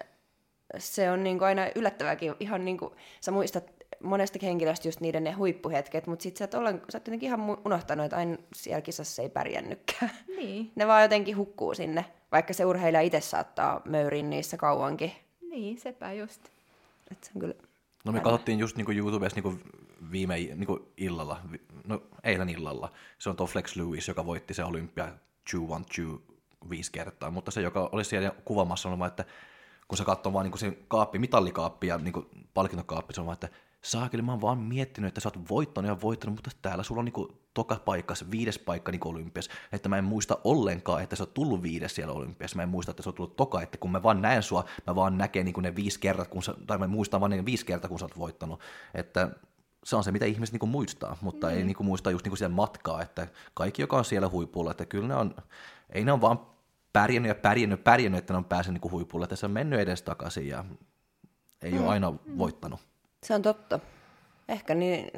[0.77, 2.35] se on niinku aina yllättävääkin.
[2.39, 6.75] Ihan niinku, sä muistat monesta henkilöstä just niiden ne huippuhetket, mutta sit sä et, ollaan,
[6.75, 10.11] sä oot jotenkin ihan unohtanut, että aina siellä kisassa ei pärjännytkään.
[10.37, 10.71] Niin.
[10.75, 15.11] Ne vaan jotenkin hukkuu sinne, vaikka se urheilija itse saattaa möyrin niissä kauankin.
[15.49, 16.41] Niin, sepä just.
[17.11, 17.53] Et se on kyllä...
[18.05, 18.23] No me Aivan.
[18.31, 19.59] katsottiin just niinku YouTubessa niinku
[20.11, 22.91] viime niinku illalla, vi- no eilen illalla.
[23.17, 26.31] Se on tuo Flex Lewis, joka voitti se Olympia 212
[26.69, 29.25] viisi kertaa, mutta se, joka oli siellä kuvamassa, on vaan, että
[29.87, 33.49] kun se katsoo vaan niinku sen kaappi, mitallikaappi ja niinku palkintokaappi, se on vaan, että
[33.81, 37.05] saakeli, mä oon vaan miettinyt, että sä oot voittanut ja voittanut, mutta täällä sulla on
[37.05, 41.23] niinku toka paikka, se viides paikka niinku olympias, että mä en muista ollenkaan, että sä
[41.23, 43.91] oot tullut viides siellä olympiassa, mä en muista, että sä oot tullut toka, että kun
[43.91, 46.87] mä vaan näen sua, mä vaan näkeen niinku ne viisi kertaa, kun sä, tai mä
[46.87, 48.59] muistan vaan ne viisi kertaa, kun sä oot voittanut,
[48.93, 49.29] että
[49.83, 51.53] se on se, mitä ihmiset niinku muistaa, mutta mm.
[51.53, 55.07] ei niinku muista just niinku siellä matkaa, että kaikki, joka on siellä huipulla, että kyllä
[55.07, 55.35] ne on,
[55.89, 56.39] ei ne on vaan
[56.93, 60.01] pärjännyt ja pärjännyt, pärjännyt, että ne on päässyt niinku huipulle, että se on mennyt edes
[60.01, 60.65] takaisin ja
[61.61, 61.81] ei mm.
[61.81, 62.90] ole aina voittanut.
[63.25, 63.79] Se on totta.
[64.49, 65.11] Ehkä niin,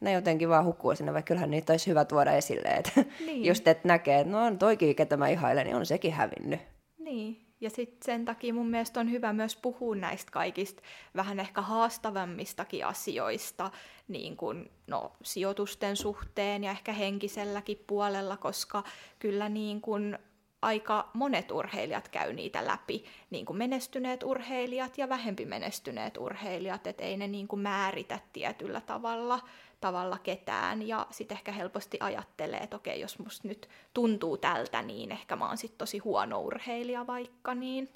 [0.00, 2.68] ne jotenkin vaan hukkuu sinne, vaikka kyllähän niitä olisi hyvä tuoda esille.
[2.68, 3.44] Että Niin.
[3.44, 6.60] Just, että näkee, että no on toikin, ketä mä ihailen, niin on sekin hävinnyt.
[6.98, 10.82] Niin, ja sitten sen takia mun mielestä on hyvä myös puhua näistä kaikista
[11.16, 13.70] vähän ehkä haastavammistakin asioista,
[14.08, 18.84] niin kuin no, sijoitusten suhteen ja ehkä henkiselläkin puolella, koska
[19.18, 20.18] kyllä niin kuin
[20.62, 27.04] aika monet urheilijat käy niitä läpi, niin kuin menestyneet urheilijat ja vähempi menestyneet urheilijat, että
[27.04, 29.40] ei ne niin kuin määritä tietyllä tavalla,
[29.80, 35.12] tavalla ketään, ja sitten ehkä helposti ajattelee, että okei, jos musta nyt tuntuu tältä, niin
[35.12, 37.88] ehkä mä oon sitten tosi huono urheilija vaikka, niin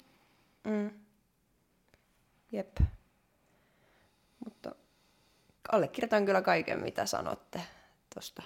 [0.67, 0.89] Mm.
[2.51, 2.77] Jep.
[4.45, 4.75] Mutta
[5.71, 7.61] allekirjoitan kyllä kaiken, mitä sanotte
[8.13, 8.43] tuosta.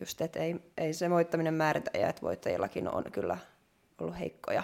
[0.00, 3.38] Just, että ei, ei se voittaminen määritä ja että voittajillakin on kyllä
[3.98, 4.62] ollut heikkoja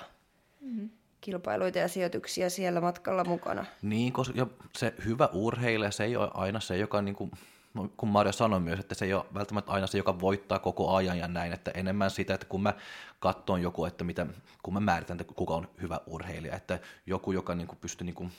[0.61, 0.91] mm.
[1.21, 3.65] kilpailuita ja sijoituksia siellä matkalla mukana.
[3.83, 7.31] Niin, koska ja se hyvä urheilija, se ei ole aina se, joka, niin kuin,
[7.75, 10.95] no, kun Mario sanoi myös, että se ei ole välttämättä aina se, joka voittaa koko
[10.95, 12.75] ajan ja näin, että enemmän sitä, että kun mä
[13.21, 14.27] katson joku, että mitä,
[14.63, 18.15] kun mä määritän, että kuka on hyvä urheilija, että joku, joka niin kuin, pystyy niin
[18.15, 18.33] kuin,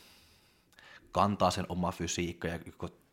[1.11, 2.59] kantaa sen oma fysiikka ja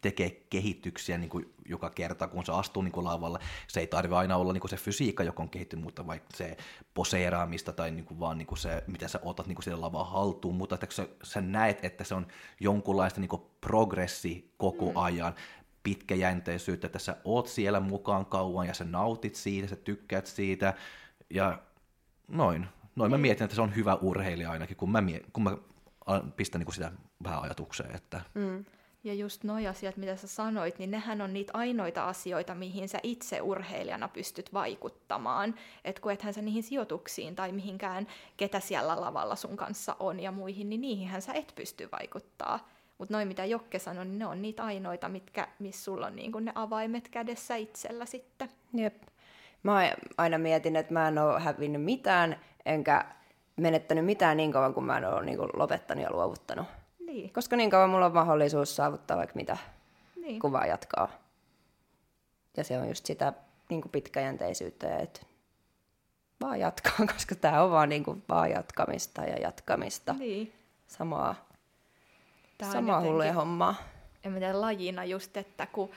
[0.00, 3.38] tekee kehityksiä niin kuin joka kerta, kun se astuu niin kuin lavalle.
[3.68, 6.56] Se ei tarvitse aina olla niin kuin se fysiikka, joka on kehittynyt, mutta vaikka se
[6.94, 10.04] poseeraamista tai niin kuin vaan niin kuin se, miten sä otat niin kuin siellä lavaa
[10.04, 12.26] haltuun, mutta että sä, sä näet, että se on
[12.60, 14.96] jonkunlaista niin kuin progressi koko mm.
[14.96, 15.34] ajan,
[15.82, 20.74] pitkäjänteisyyttä, että sä oot siellä mukaan kauan ja sä nautit siitä, sä tykkäät siitä
[21.30, 21.58] ja
[22.28, 22.66] noin.
[22.96, 25.56] Noin mä mietin, että se on hyvä urheilija ainakin, kun mä, mie- kun mä
[26.36, 26.92] pistän niin kuin sitä
[27.24, 28.64] vähän ajatukseen, että Mm.
[29.04, 32.98] Ja just noi asiat, mitä sä sanoit, niin nehän on niitä ainoita asioita, mihin sä
[33.02, 35.54] itse urheilijana pystyt vaikuttamaan.
[35.84, 40.32] Et kun ethän sä niihin sijoituksiin tai mihinkään, ketä siellä lavalla sun kanssa on ja
[40.32, 42.68] muihin, niin niihinhän sä et pysty vaikuttaa.
[42.98, 46.38] Mutta noin mitä Jokke sanoi, niin ne on niitä ainoita, mitkä, missä sulla on niinku
[46.38, 48.48] ne avaimet kädessä itsellä sitten.
[48.74, 49.02] Jep.
[49.62, 53.04] Mä aina mietin, että mä en ole hävinnyt mitään, enkä
[53.56, 56.66] menettänyt mitään niin kauan, kun mä en ole niin lopettanut ja luovuttanut.
[57.10, 59.56] Niin, Koska niin kauan mulla on mahdollisuus saavuttaa vaikka mitä,
[60.16, 60.40] niin.
[60.40, 61.08] kun vaan jatkaa.
[62.56, 63.32] Ja se on just sitä
[63.70, 65.20] niin kuin pitkäjänteisyyttä, että
[66.40, 70.12] vaan jatkaa, koska tämä on vaan, niin kuin, vaan jatkamista ja jatkamista.
[70.12, 70.52] niin.
[70.86, 71.34] Samaa,
[72.58, 73.74] Tää on samaa hulluja jotenkin- hommaa.
[74.24, 75.90] en tiedä, lajina just, että kun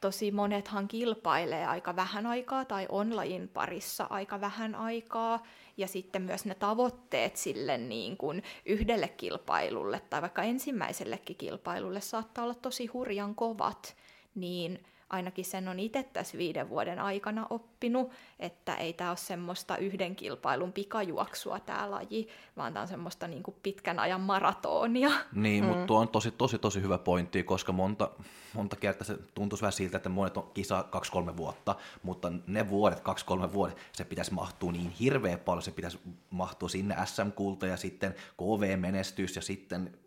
[0.00, 5.42] tosi monethan kilpailee aika vähän aikaa tai online parissa aika vähän aikaa.
[5.76, 12.44] Ja sitten myös ne tavoitteet sille niin kuin yhdelle kilpailulle tai vaikka ensimmäisellekin kilpailulle saattaa
[12.44, 13.96] olla tosi hurjan kovat.
[14.34, 14.84] Niin
[15.14, 20.16] ainakin sen on itse tässä viiden vuoden aikana oppinut, että ei tämä ole semmoista yhden
[20.16, 25.10] kilpailun pikajuoksua tämä laji, vaan tämä on semmoista niin kuin pitkän ajan maratonia.
[25.32, 25.68] Niin, mm.
[25.68, 28.10] mutta tuo on tosi, tosi, tosi hyvä pointti, koska monta,
[28.54, 30.84] monta kertaa se tuntuisi vähän siltä, että monet on kisa
[31.32, 33.02] 2-3 vuotta, mutta ne vuodet,
[33.48, 35.98] 2-3 vuodet, se pitäisi mahtua niin hirveän paljon, se pitäisi
[36.30, 39.98] mahtua sinne SM-kulta ja sitten KV-menestys ja sitten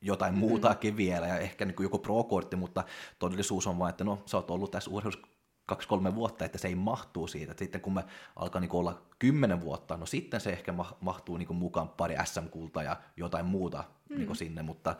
[0.00, 0.38] jotain mm.
[0.38, 2.84] muutakin vielä ja ehkä niin kuin joku pro-kortti, mutta
[3.18, 5.26] todellisuus on vain, että no sä oot ollut tässä urheilussa
[5.66, 7.52] kaksi-kolme vuotta, että se ei mahtuu siitä.
[7.52, 8.04] Et sitten kun me
[8.36, 12.96] alkaa niin olla kymmenen vuotta, no sitten se ehkä mahtuu niin mukaan pari SM-kulta ja
[13.16, 14.16] jotain muuta mm.
[14.16, 14.96] niin sinne, mutta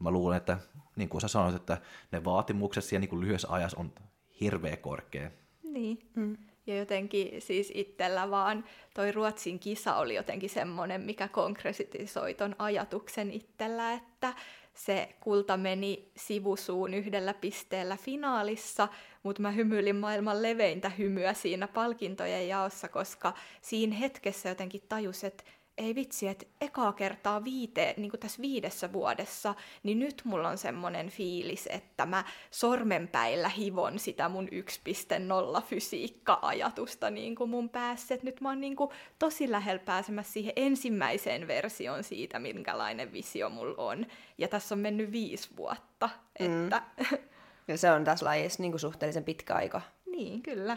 [0.00, 0.58] mä luulen, että
[0.96, 1.78] niin kuin sä sanoit, että
[2.12, 3.92] ne vaatimukset siellä niin lyhyessä ajassa on
[4.40, 5.30] hirveä korkea.
[5.62, 6.10] Niin.
[6.16, 6.36] Mm.
[6.70, 13.30] Ja jotenkin siis itsellä vaan toi Ruotsin kisa oli jotenkin semmoinen, mikä konkretisoi ton ajatuksen
[13.30, 14.34] itsellä, että
[14.74, 18.88] se kulta meni sivusuun yhdellä pisteellä finaalissa,
[19.22, 25.44] mutta mä hymyilin maailman leveintä hymyä siinä palkintojen jaossa, koska siinä hetkessä jotenkin tajus, että
[25.80, 30.58] ei vitsi, että ekaa kertaa viite, niin kuin tässä viidessä vuodessa, niin nyt mulla on
[30.58, 38.14] semmoinen fiilis, että mä sormenpäillä hivon sitä mun 1.0 fysiikka-ajatusta niin kuin mun päässä.
[38.14, 43.50] Et nyt mä oon niin kuin tosi lähellä pääsemässä siihen ensimmäiseen versioon siitä, minkälainen visio
[43.50, 44.06] mulla on.
[44.38, 46.10] Ja tässä on mennyt viisi vuotta.
[46.40, 46.64] Mm.
[46.64, 46.82] Että...
[47.68, 49.80] Ja se on tässä lajissa niin kuin suhteellisen pitkä aika.
[50.06, 50.76] Niin, kyllä.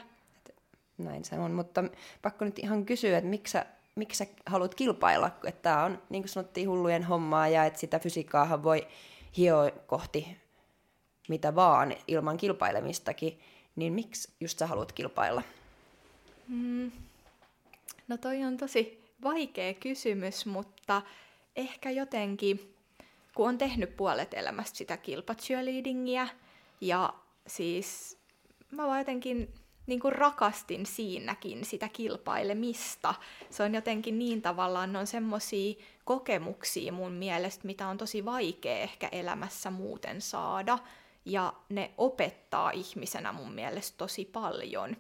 [0.98, 1.84] Näin se on, mutta
[2.22, 6.24] pakko nyt ihan kysyä, että miksi sä miksi sä haluat kilpailla, että tämä on, niin
[6.24, 8.88] kuin sanottiin, hullujen hommaa ja että sitä fysiikkaahan voi
[9.38, 10.44] hioa kohti
[11.28, 13.40] mitä vaan ilman kilpailemistakin,
[13.76, 15.44] niin miksi just sä haluat kilpailla?
[16.48, 16.92] Mm.
[18.08, 21.02] No toi on tosi vaikea kysymys, mutta
[21.56, 22.76] ehkä jotenkin,
[23.36, 26.28] kun on tehnyt puolet elämästä sitä kilpacheerleadingia
[26.82, 27.14] ja
[27.48, 28.18] siis
[28.72, 29.54] mä vaan jotenkin
[29.88, 33.14] niin kuin rakastin siinäkin sitä kilpailemista.
[33.50, 35.74] Se on jotenkin niin tavallaan, ne on semmoisia
[36.06, 40.80] kokemuksia mun mielestä, mitä on tosi vaikea ehkä elämässä muuten saada.
[41.26, 44.98] Ja ne opettaa ihmisenä mun mielestä tosi paljon.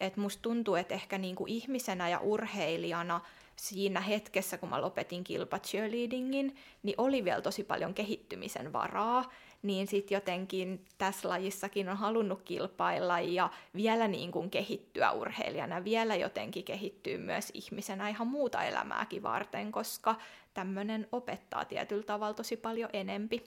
[0.00, 3.20] Et musta tuntuu, että ehkä niinku ihmisenä ja urheilijana
[3.56, 9.30] siinä hetkessä, kun mä lopetin kilpa cheerleadingin, niin oli vielä tosi paljon kehittymisen varaa
[9.62, 16.16] niin sitten jotenkin tässä lajissakin on halunnut kilpailla ja vielä niin kuin kehittyä urheilijana, vielä
[16.16, 20.14] jotenkin kehittyy myös ihmisenä ihan muuta elämääkin varten, koska
[20.54, 23.44] tämmöinen opettaa tietyllä tavalla tosi paljon enempi.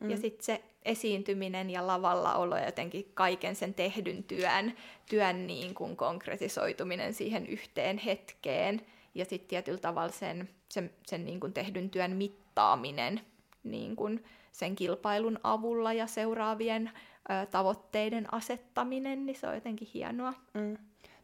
[0.00, 0.10] Mm.
[0.10, 4.72] Ja sitten se esiintyminen ja lavalla olo ja jotenkin kaiken sen tehdyn työn,
[5.10, 8.80] työn niin kuin konkretisoituminen siihen yhteen hetkeen
[9.14, 13.20] ja sitten tietyllä tavalla sen, sen, sen niin kuin tehdyn työn mittaaminen
[13.62, 16.90] niin kuin sen kilpailun avulla ja seuraavien
[17.30, 20.34] ö, tavoitteiden asettaminen, niin se on jotenkin hienoa.
[20.54, 20.76] Mm.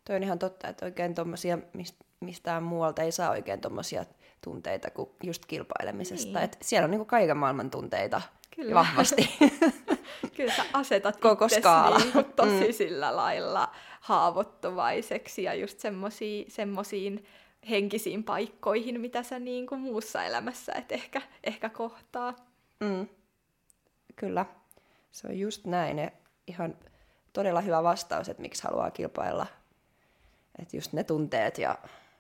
[0.05, 1.59] Toi on ihan totta, että oikein tommosia,
[2.21, 4.05] mistään muualta ei saa oikein tuommoisia
[4.45, 6.39] tunteita kuin just kilpailemisesta.
[6.39, 6.45] Niin.
[6.45, 8.23] Et siellä on niinku kaiken maailman tunteita
[8.57, 8.75] Kyllä.
[8.75, 9.37] vahvasti.
[10.37, 11.99] Kyllä sä asetat Koko skaala.
[11.99, 12.73] Niinku tosi mm.
[12.73, 13.69] sillä lailla
[14.01, 15.81] haavoittuvaiseksi ja just
[16.49, 17.25] semmoisiin
[17.71, 22.35] henkisiin paikkoihin, mitä sä niin kuin muussa elämässä et ehkä, ehkä kohtaa.
[22.81, 23.09] Mm.
[24.17, 24.47] Kyllä,
[25.11, 25.99] se on just näin.
[25.99, 26.11] Ja
[26.47, 26.77] ihan
[27.33, 29.47] todella hyvä vastaus, että miksi haluaa kilpailla.
[30.59, 31.79] Että just ne tunteet ja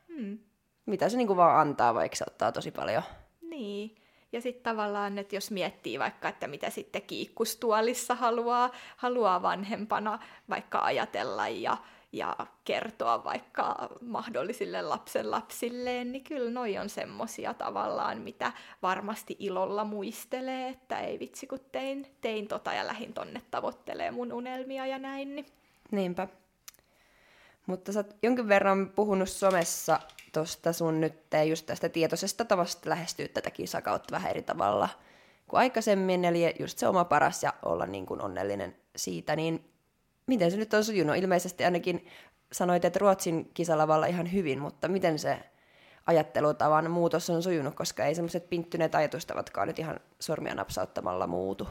[0.09, 0.39] mm.
[0.87, 3.03] mitä se niinku vaan antaa, vaikka se ottaa tosi paljon.
[3.43, 3.97] Niin.
[4.33, 10.85] Ja sitten tavallaan, että jos miettii vaikka, että mitä sitten kiikkustuolissa haluaa, haluaa vanhempana vaikka
[10.85, 11.77] ajatella ja
[12.17, 19.85] ja kertoa vaikka mahdollisille lapsen lapsilleen, niin kyllä noi on semmosia tavallaan, mitä varmasti ilolla
[19.85, 24.99] muistelee, että ei vitsi kun tein, tein tota ja lähin tonne tavoittelee mun unelmia ja
[24.99, 25.37] näin.
[25.37, 25.47] Niin.
[25.91, 26.29] Niinpä.
[27.67, 30.01] Mutta sä oot jonkin verran puhunut somessa
[30.33, 31.15] tuosta sun nyt
[31.49, 34.89] just tästä tietoisesta tavasta lähestyä tätä kisakautta vähän eri tavalla
[35.49, 39.74] kuin aikaisemmin, eli just se oma paras ja olla niin kuin onnellinen siitä, niin
[40.27, 41.17] miten se nyt on sujunut?
[41.17, 42.07] Ilmeisesti ainakin
[42.53, 45.39] sanoit, että Ruotsin kisalavalla ihan hyvin, mutta miten se
[46.07, 51.69] ajattelutavan muutos on sujunut, koska ei semmoiset pinttyneet ajatustavatkaan nyt ihan sormia napsauttamalla muutu?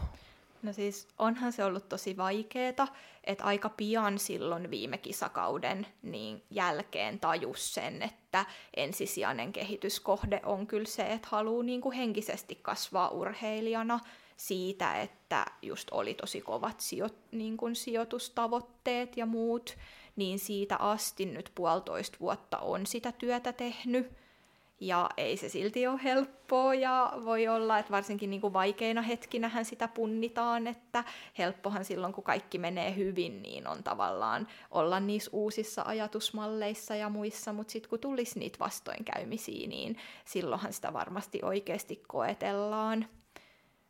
[0.63, 2.87] No siis onhan se ollut tosi vaikeeta,
[3.23, 8.45] että aika pian silloin viime kisakauden niin jälkeen tajus sen, että
[8.77, 13.99] ensisijainen kehityskohde on kyllä se, että haluaa niin kuin henkisesti kasvaa urheilijana
[14.37, 19.77] siitä, että just oli tosi kovat sijo, niin kuin sijoitustavoitteet ja muut,
[20.15, 24.22] niin siitä asti nyt puolitoista vuotta on sitä työtä tehnyt
[24.87, 29.65] ja ei se silti ole helppoa ja voi olla, että varsinkin niin kuin vaikeina hetkinähän
[29.65, 31.03] sitä punnitaan, että
[31.37, 37.53] helppohan silloin kun kaikki menee hyvin, niin on tavallaan olla niissä uusissa ajatusmalleissa ja muissa,
[37.53, 43.05] mutta sitten kun tulisi niitä vastoinkäymisiä, niin silloinhan sitä varmasti oikeasti koetellaan.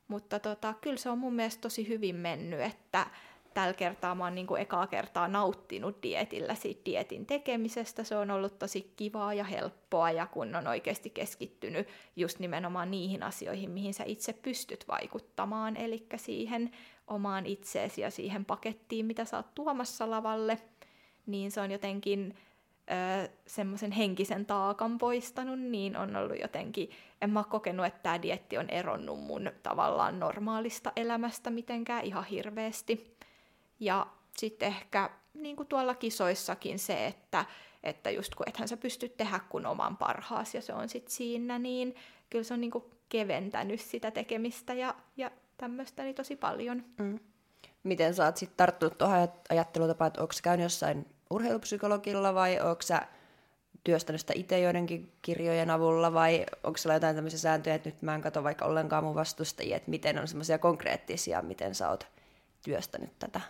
[0.07, 3.05] Mutta tota, kyllä se on mun mielestä tosi hyvin mennyt, että
[3.53, 8.03] tällä kertaa mä oon niin kuin ekaa kertaa nauttinut dietillä siitä dietin tekemisestä.
[8.03, 13.23] Se on ollut tosi kivaa ja helppoa ja kun on oikeasti keskittynyt just nimenomaan niihin
[13.23, 16.71] asioihin, mihin sä itse pystyt vaikuttamaan, eli siihen
[17.07, 20.57] omaan itseesi ja siihen pakettiin, mitä sä oot tuomassa lavalle,
[21.25, 22.35] niin se on jotenkin
[23.47, 26.89] semmoisen henkisen taakan poistanut, niin on ollut jotenkin,
[27.21, 33.12] en mä kokenut, että tämä dietti on eronnut mun tavallaan normaalista elämästä mitenkään ihan hirveästi.
[33.83, 37.45] Ja sitten ehkä niin kuin tuolla kisoissakin se, että,
[37.83, 41.59] että just kun ethän sä pysty tehdä kun oman parhaas ja se on sitten siinä,
[41.59, 41.95] niin
[42.29, 46.83] kyllä se on niin kuin keventänyt sitä tekemistä ja, ja tämmöistä niin tosi paljon.
[46.99, 47.19] Mm.
[47.83, 53.01] Miten sä oot sitten tarttunut tuohon ajattelutapaan, että onko käynyt jossain urheilupsykologilla vai onko sä
[53.83, 58.15] työstänyt sitä itse joidenkin kirjojen avulla vai onko sulla jotain tämmöisiä sääntöjä, että nyt mä
[58.15, 62.07] en katso vaikka ollenkaan mun vastustajia, että miten on semmoisia konkreettisia, miten sä oot
[62.63, 63.41] työstänyt tätä?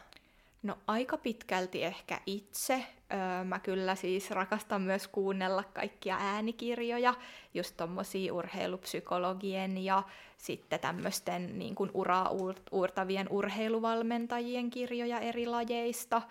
[0.63, 2.86] No aika pitkälti ehkä itse.
[3.13, 7.13] Öö, mä kyllä siis rakastan myös kuunnella kaikkia äänikirjoja,
[7.54, 10.04] just tommosia urheilupsykologien ja
[10.38, 12.30] sitten tämmöisten niin uraa
[12.71, 16.21] uurtavien urheiluvalmentajien kirjoja eri lajeista.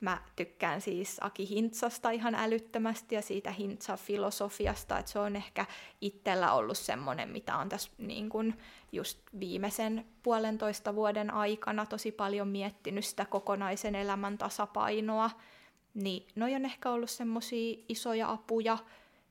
[0.00, 5.66] Mä tykkään siis Aki Hintsasta ihan älyttömästi ja siitä Hintsa-filosofiasta, että se on ehkä
[6.00, 8.58] itsellä ollut semmoinen, mitä on tässä niin kuin
[8.92, 15.30] just viimeisen puolentoista vuoden aikana tosi paljon miettinyt sitä kokonaisen elämän tasapainoa.
[15.94, 18.78] Niin noi on ehkä ollut semmoisia isoja apuja.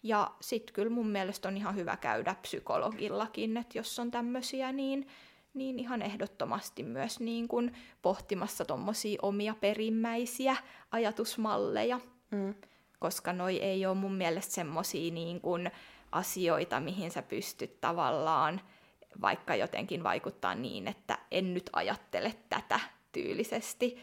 [0.03, 5.07] Ja sitten kyllä mun mielestä on ihan hyvä käydä psykologillakin, että jos on tämmöisiä, niin
[5.53, 10.55] niin ihan ehdottomasti myös niin kuin pohtimassa tuommoisia omia perimmäisiä
[10.91, 11.99] ajatusmalleja,
[12.31, 12.53] mm.
[12.99, 15.71] koska noi ei ole mun mielestä semmoisia niin kuin
[16.11, 18.61] asioita, mihin sä pystyt tavallaan
[19.21, 22.79] vaikka jotenkin vaikuttaa niin, että en nyt ajattele tätä
[23.11, 23.97] tyylisesti.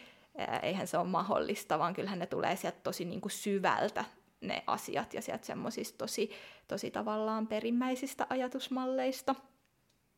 [0.61, 4.05] Eihän se ole mahdollista, vaan kyllähän ne tulee sieltä tosi niin kuin syvältä
[4.41, 6.31] ne asiat ja sieltä semmoisista tosi,
[6.67, 9.35] tosi tavallaan perimmäisistä ajatusmalleista.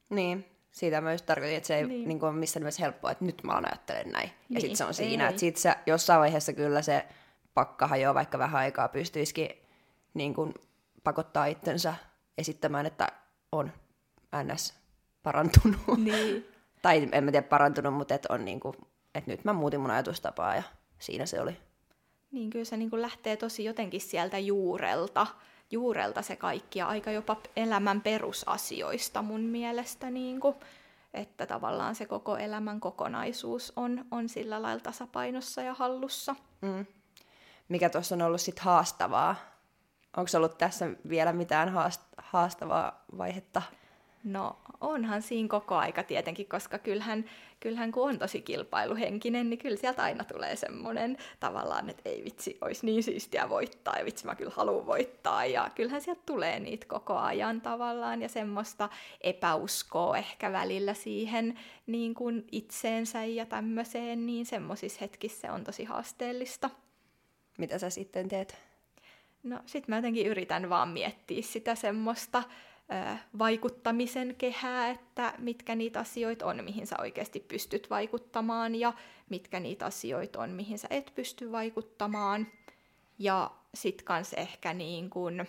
[0.10, 2.08] Niin, siitä mä just tarkoitin, että se ei niin.
[2.08, 4.30] Niin kuin ole missään nimessä helppoa, että nyt mä ajattelen näin.
[4.30, 4.36] Niin.
[4.50, 7.06] Ja sitten se on siinä, ei, että sit se, jossain vaiheessa kyllä se
[7.54, 9.50] pakka hajoaa, vaikka vähän aikaa pystyisikin
[10.14, 10.54] niin kuin
[11.04, 11.94] pakottaa itsensä
[12.38, 13.08] esittämään, että
[13.52, 13.72] on
[14.44, 14.74] ns.
[15.24, 15.98] parantunut.
[15.98, 16.48] Niin.
[16.82, 18.76] tai en mä tiedä parantunut, mutta että on niin kuin,
[19.16, 20.64] että nyt mä muutin mun ajatustapaa ja
[21.00, 21.58] siinä se oli.
[22.32, 25.28] Niin kyllä se niin kuin lähtee tosi jotenkin sieltä juurelta
[25.72, 30.56] juurelta se kaikki ja aika jopa elämän perusasioista mun mielestä, niin kuin,
[31.14, 36.36] että tavallaan se koko elämän kokonaisuus on, on sillä lailla tasapainossa ja hallussa.
[36.62, 36.86] Mm.
[37.70, 39.36] Mikä tuossa on ollut sitten haastavaa?
[40.18, 41.74] Onko ollut tässä vielä mitään
[42.18, 43.62] haastavaa vaihetta?
[44.24, 47.26] No onhan siinä koko aika tietenkin, koska kyllähän,
[47.60, 52.58] kyllähän kun on tosi kilpailuhenkinen, niin kyllä sieltä aina tulee semmoinen tavallaan, että ei vitsi,
[52.62, 55.46] olisi niin siistiä voittaa ja vitsi mä kyllä haluan voittaa.
[55.46, 58.90] Ja kyllähän sieltä tulee niitä koko ajan tavallaan ja semmoista
[59.22, 65.84] epäuskoa ehkä välillä siihen niin kuin itseensä ja tämmöiseen, niin semmoisissa hetkissä se on tosi
[65.84, 66.70] haasteellista.
[67.58, 68.58] Mitä sä sitten teet?
[69.44, 72.44] No sit mä jotenkin yritän vaan miettiä sitä semmoista,
[73.40, 78.94] vaikuttamisen kehää, että mitkä niitä asioita on, mihin sä oikeasti pystyt vaikuttamaan ja
[79.30, 82.48] mitkä niitä asioita on, mihin sä et pysty vaikuttamaan.
[83.20, 85.46] Ja sit kans ehkä niin kun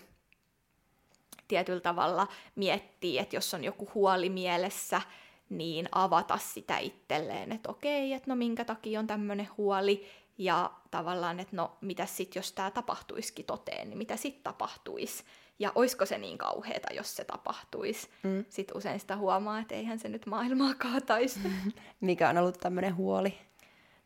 [1.48, 5.02] tietyllä tavalla miettii, että jos on joku huoli mielessä,
[5.50, 10.06] niin avata sitä itselleen, että okei, että no minkä takia on tämmöinen huoli,
[10.38, 15.24] ja tavallaan, että no mitä sitten, jos tämä tapahtuisikin toteen, niin mitä sitten tapahtuisi
[15.58, 18.08] ja oisko se niin kauheata, jos se tapahtuisi.
[18.22, 18.44] Mm.
[18.48, 21.40] Sitten usein sitä huomaa, että eihän se nyt maailmaa kaataisi.
[22.00, 23.38] Mikä on ollut tämmöinen huoli?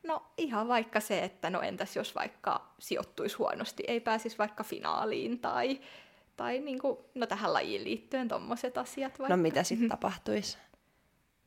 [0.02, 5.38] No ihan vaikka se, että no entäs jos vaikka sijoittuisi huonosti, ei pääsisi vaikka finaaliin
[5.38, 5.80] tai,
[6.36, 9.36] tai niin kuin, no tähän lajiin liittyen tommoset asiat vaikka.
[9.36, 10.58] No mitä sitten tapahtuisi?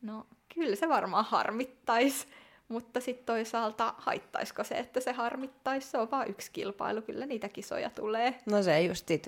[0.02, 2.28] No kyllä se varmaan harmittaisi.
[2.68, 5.88] Mutta sitten toisaalta haittaisiko se, että se harmittaisi?
[5.88, 8.40] Se on vain yksi kilpailu, kyllä niitä kisoja tulee.
[8.46, 9.28] No se just sit,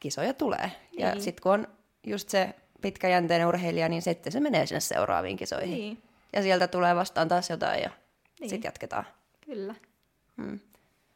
[0.00, 0.70] kisoja tulee.
[0.92, 1.00] Niin.
[1.06, 1.22] Ja Niin.
[1.22, 1.68] sitten kun on
[2.06, 5.70] just se pitkäjänteinen urheilija, niin sitten se menee sinne seuraaviin kisoihin.
[5.78, 7.96] Niin, Ja sieltä tulee vastaan taas jotain ja niin.
[8.40, 8.50] Niin.
[8.50, 9.06] sitten jatketaan.
[9.46, 9.74] kyllä.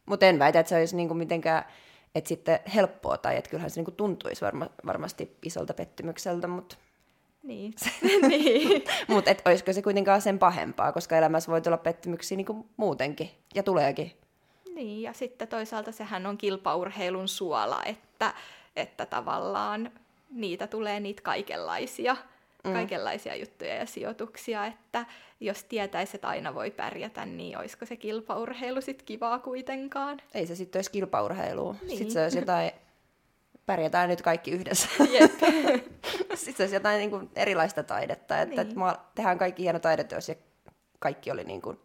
[0.05, 1.63] Mutta en väitä, että se olisi niinku mitenkään
[2.15, 6.75] että sitten helppoa tai että kyllähän se niinku tuntuisi varma, varmasti isolta pettymykseltä, mutta
[7.43, 7.73] Niin.
[8.27, 8.83] niin.
[9.07, 13.63] mut et olisiko se kuitenkaan sen pahempaa, koska elämässä voi tulla pettymyksiä niinku muutenkin ja
[13.63, 14.11] tuleekin.
[14.75, 18.33] Niin, ja sitten toisaalta sehän on kilpaurheilun suola, että,
[18.75, 19.91] että tavallaan
[20.29, 22.17] niitä tulee niitä kaikenlaisia,
[22.63, 22.73] mm.
[22.73, 25.05] kaikenlaisia juttuja ja sijoituksia, että
[25.39, 30.21] jos tietäisi, että aina voi pärjätä, niin olisiko se kilpaurheilu sitten kivaa kuitenkaan?
[30.33, 31.75] Ei se sitten olisi kilpaurheilua.
[31.81, 31.97] Niin.
[31.97, 32.71] Sitten se olisi jotain,
[33.65, 34.89] pärjätään nyt kaikki yhdessä.
[36.33, 38.75] Sitten se olisi jotain niin kuin erilaista taidetta, että Niin.
[38.75, 38.95] niin.
[39.15, 40.35] tehdään kaikki hieno taideteos ja
[40.99, 41.79] kaikki oli niin kuin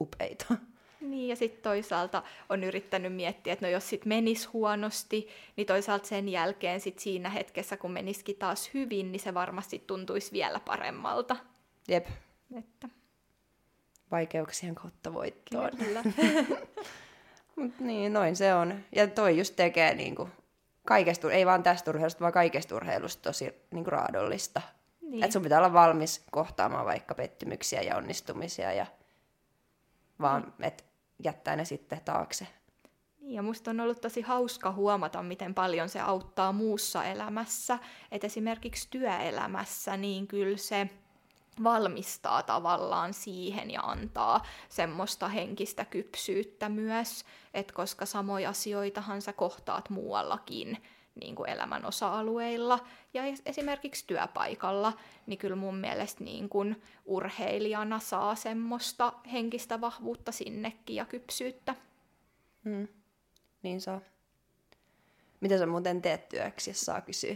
[0.00, 0.54] upeita.
[1.02, 6.08] Niin, ja sitten toisaalta on yrittänyt miettiä, että no jos sitten menisi huonosti, niin toisaalta
[6.08, 11.36] sen jälkeen sit siinä hetkessä, kun menisikin taas hyvin, niin se varmasti tuntuisi vielä paremmalta.
[11.88, 12.06] Jep,
[12.58, 12.88] Että,
[14.10, 15.70] vaikeuksien kautta voittoon.
[15.78, 16.02] kyllä.
[17.56, 18.74] Mut niin, noin se on.
[18.96, 20.28] Ja toi just tekee niinku
[20.86, 24.62] kaikesta, ei vaan tästä urheilusta, vaan kaikesta urheilusta tosi niinku raadollista.
[25.00, 25.24] Niin.
[25.24, 28.86] Että sun pitää olla valmis kohtaamaan vaikka pettymyksiä ja onnistumisia ja
[30.20, 30.64] vaan, mm.
[30.64, 30.84] että
[31.24, 32.46] jättää ne sitten taakse.
[33.20, 37.78] Niin, ja musta on ollut tosi hauska huomata, miten paljon se auttaa muussa elämässä.
[38.12, 40.90] Et esimerkiksi työelämässä, niin kyllä se
[41.64, 49.90] valmistaa tavallaan siihen ja antaa semmoista henkistä kypsyyttä myös, että koska samoja asioitahan sä kohtaat
[49.90, 50.82] muuallakin
[51.14, 52.78] niin kuin elämän osa-alueilla
[53.14, 54.92] ja es- esimerkiksi työpaikalla,
[55.26, 61.74] niin kyllä mun mielestä niin kuin urheilijana saa semmoista henkistä vahvuutta sinnekin ja kypsyyttä.
[62.64, 62.88] Mm.
[63.62, 64.00] Niin saa.
[65.40, 67.34] Mitä sä muuten teet työksi, jos saa kysyä?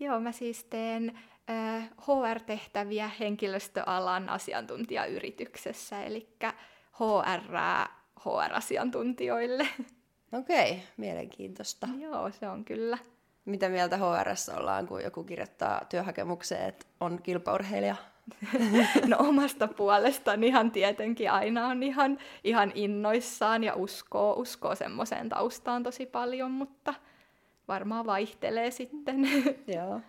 [0.00, 1.18] Joo, mä siis teen
[1.50, 6.28] äh, HR-tehtäviä henkilöstöalan asiantuntijayrityksessä, eli
[6.92, 7.52] HR
[8.24, 9.68] HR-asiantuntijoille.
[10.32, 11.88] Okei, mielenkiintoista.
[11.98, 12.98] Joo, se on kyllä.
[13.44, 17.96] Mitä mieltä HRS ollaan, kun joku kirjoittaa työhakemukseen, että on kilpaurheilija?
[19.06, 25.82] No omasta puolestani ihan tietenkin aina on ihan, ihan innoissaan ja uskoo, uskoo semmoiseen taustaan
[25.82, 26.94] tosi paljon, mutta
[27.68, 29.28] varmaan vaihtelee sitten.
[29.76, 30.00] Joo.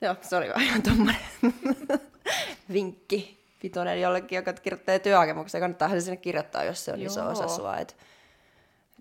[0.00, 1.16] Joo, se oli vaan ihan tommonen
[2.72, 5.60] vinkki pitoinen jollekin, joka kirjoittaa työhakemuksia.
[5.60, 7.30] Kannattaahan se sinne kirjoittaa, jos se on iso Joo.
[7.30, 7.76] osa sua.
[7.76, 7.96] Et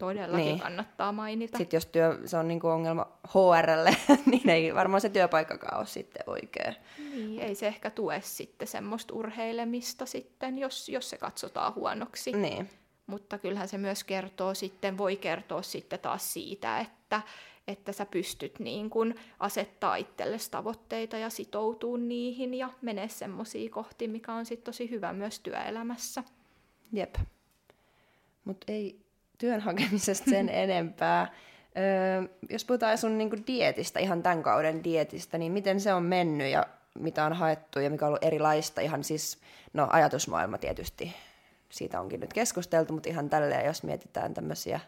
[0.01, 0.59] Todellakin Niin.
[0.59, 1.57] kannattaa mainita.
[1.57, 3.95] sit jos työ, se on niinku ongelma HRlle,
[4.31, 6.75] niin ei varmaan se työpaikkakaan ole sitten oikein.
[6.97, 12.31] Niin, ei se ehkä tue sitten semmoista urheilemista sitten, jos, jos se katsotaan huonoksi.
[12.31, 12.69] Niin.
[13.07, 17.21] Mutta kyllähän se myös kertoo sitten, voi kertoa sitten taas siitä, että,
[17.67, 24.07] että sä pystyt niin kuin asettaa itsellesi tavoitteita ja sitoutuu niihin ja menee semmoisia kohti,
[24.07, 26.23] mikä on sitten tosi hyvä myös työelämässä.
[26.93, 27.15] Jep.
[28.45, 29.10] Mutta ei
[29.41, 31.33] työn hakemisesta sen enempää.
[31.77, 36.51] Öö, jos puhutaan sun niinku dietistä, ihan tämän kauden dietistä, niin miten se on mennyt
[36.51, 36.67] ja
[36.99, 38.81] mitä on haettu ja mikä on ollut erilaista?
[38.81, 39.41] Ihan siis,
[39.73, 41.15] no ajatusmaailma tietysti,
[41.69, 44.79] siitä onkin nyt keskusteltu, mutta ihan tälleen, jos mietitään tämmöisiä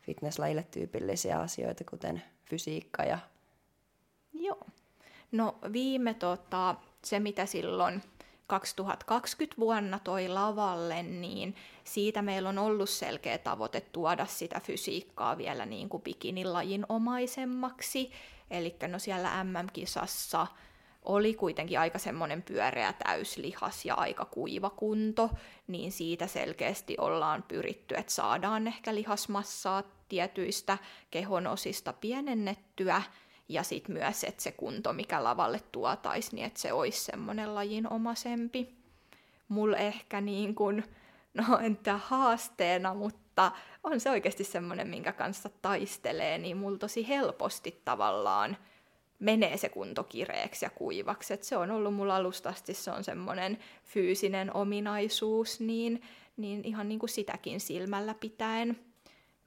[0.00, 3.18] fitnesslajille tyypillisiä asioita, kuten fysiikka ja
[4.32, 4.66] Joo.
[5.32, 8.02] No viime tota, se, mitä silloin
[8.52, 15.66] 2020 vuonna toi lavalle, niin siitä meillä on ollut selkeä tavoite tuoda sitä fysiikkaa vielä
[15.66, 18.12] niin kuin bikinilajin omaisemmaksi.
[18.50, 20.46] Eli no siellä MM-kisassa
[21.02, 25.30] oli kuitenkin aika semmoinen pyöreä täyslihas ja aika kuiva kunto,
[25.66, 30.78] niin siitä selkeästi ollaan pyritty, että saadaan ehkä lihasmassaa tietyistä
[31.10, 33.02] kehonosista pienennettyä,
[33.52, 38.74] ja sitten myös, että se kunto, mikä lavalle tuotaisi, niin että se olisi semmoinen lajinomaisempi.
[39.48, 40.84] Mulla ehkä niin kuin,
[41.34, 43.52] no en tiedä haasteena, mutta
[43.84, 48.56] on se oikeasti semmoinen, minkä kanssa taistelee, niin mulla tosi helposti tavallaan
[49.18, 51.34] menee se kunto kireeksi ja kuivaksi.
[51.34, 56.02] Et se on ollut mulla alusta asti, se on semmoinen fyysinen ominaisuus, niin,
[56.36, 58.91] niin ihan niin kuin sitäkin silmällä pitäen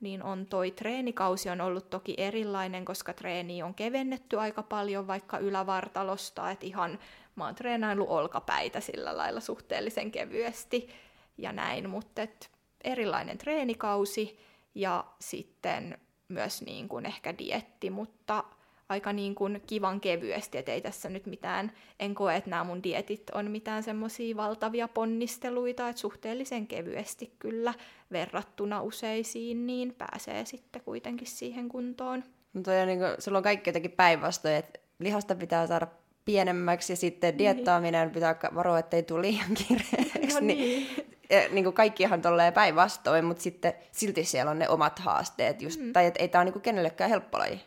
[0.02, 5.38] niin on toi treenikausi on ollut toki erilainen, koska treeni on kevennetty aika paljon vaikka
[5.38, 7.00] ylävartalosta, että ihan
[7.36, 10.90] mä oon treenaillut olkapäitä sillä lailla suhteellisen kevyesti
[11.38, 12.52] ja näin, mutta et
[12.84, 14.40] erilainen treenikausi
[14.76, 18.44] ja sitten myös niin kuin ehkä dietti, mutta
[18.90, 22.84] aika niin kuin kivan kevyesti, että ei tässä nyt mitään, en koe, että nämä mun
[22.84, 27.74] dietit on mitään semmoisia valtavia ponnisteluita, että suhteellisen kevyesti kyllä
[28.12, 32.24] verrattuna useisiin, niin pääsee sitten kuitenkin siihen kuntoon.
[32.54, 35.88] Mutta no niin kuin, sulla on kaikki jotenkin päinvastoin, että lihasta pitää saada
[36.26, 37.38] pienemmäksi ja sitten niin.
[37.38, 40.34] diettaaminen pitää varoa, ettei tule liian kireeksi.
[40.34, 40.58] No niin.
[41.30, 45.62] niin, niin kuin kaikkihan tolleen päinvastoin, mutta sitten silti siellä on ne omat haasteet.
[45.62, 45.94] Just, mm.
[45.94, 47.62] Tai että ei tämä ole niin kenellekään helppo laji.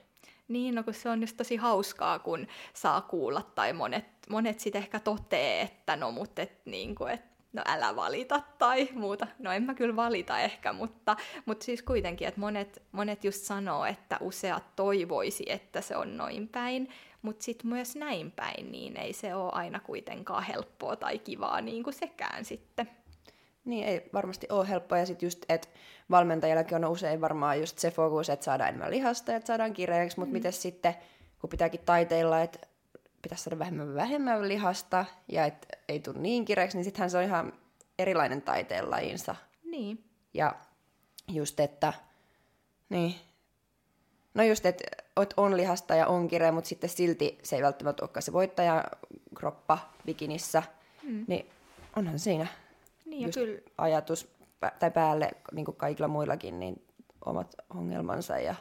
[0.49, 4.83] Niin, no kun se on just tosi hauskaa, kun saa kuulla, tai monet, monet sitten
[4.83, 7.23] ehkä totee, että no mutta et, niin kuin, et,
[7.53, 9.27] no älä valita tai muuta.
[9.39, 13.85] No en mä kyllä valita ehkä, mutta, mutta siis kuitenkin, että monet, monet just sanoo,
[13.85, 16.89] että useat toivoisi, että se on noin päin,
[17.23, 21.85] mutta sitten myös näin päin, niin ei se ole aina kuitenkaan helppoa tai kivaa niin
[21.85, 22.91] kuin sekään sitten.
[23.65, 24.99] Niin, ei varmasti ole helppoa.
[24.99, 25.69] Ja sitten just, että
[26.11, 30.31] valmentajillakin on usein varmaan just se fokus, että saadaan enemmän lihasta, että saadaan kireeksi, mutta
[30.31, 30.33] mm.
[30.33, 30.95] miten sitten,
[31.41, 32.59] kun pitääkin taiteilla, että
[33.23, 37.25] pitäisi saada vähemmän vähemmän lihasta ja että ei tule niin kireeksi, niin sittenhän se on
[37.25, 37.53] ihan
[37.99, 39.37] erilainen taiteenlajinsa.
[39.65, 40.05] Niin.
[40.35, 40.55] Ja
[41.29, 41.93] just, että,
[42.89, 43.15] niin,
[44.35, 44.85] no just, että
[45.37, 48.85] on lihasta ja on kireä, mutta sitten silti se ei välttämättä olekaan se voittaja
[49.35, 50.63] kroppa bikinissä,
[51.03, 51.25] mm.
[51.27, 51.47] niin
[51.97, 52.47] onhan siinä
[53.05, 53.61] niin, ja kyllä.
[53.79, 54.38] ajatus
[54.79, 56.87] tai päälle niin kuin kaikilla muillakin niin
[57.25, 58.55] omat ongelmansa ja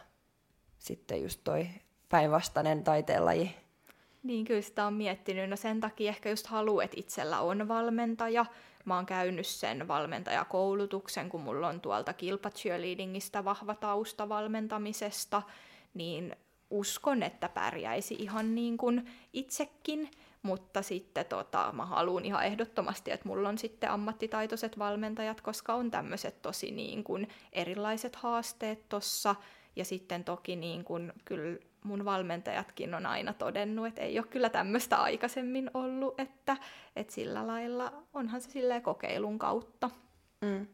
[0.77, 1.67] sitten just toi
[2.09, 3.55] päinvastainen taiteenlaji.
[4.23, 5.49] Niin, kyllä sitä on miettinyt.
[5.49, 8.45] No sen takia ehkä just haluan, että itsellä on valmentaja.
[8.85, 15.41] Mä oon käynyt sen valmentajakoulutuksen, kun mulla on tuolta kilpacheerleadingistä vahva tausta valmentamisesta,
[15.93, 16.35] niin
[16.69, 20.11] uskon, että pärjäisi ihan niin kuin itsekin.
[20.47, 25.91] Mutta sitten tota, mä haluan ihan ehdottomasti, että mulla on sitten ammattitaitoiset valmentajat, koska on
[25.91, 29.35] tämmöiset tosi niin kuin erilaiset haasteet tossa.
[29.75, 34.49] Ja sitten toki niin kuin, kyllä mun valmentajatkin on aina todennut, että ei ole kyllä
[34.49, 36.57] tämmöistä aikaisemmin ollut, että,
[36.95, 39.89] että sillä lailla onhan se silleen kokeilun kautta.
[40.41, 40.67] Mm.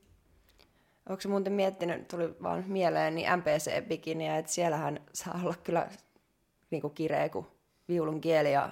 [1.09, 5.89] Onko muuten miettinyt, tuli vaan mieleen, niin MPC-bikiniä, että siellähän saa olla kyllä
[6.71, 7.47] niin kuin kireä kuin
[7.87, 8.69] viulun kieli ja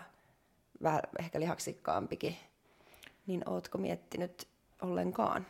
[0.84, 2.38] vähän ehkä lihaksikkaampikin,
[3.28, 4.48] niin ootko miettinyt
[4.82, 5.46] ollenkaan?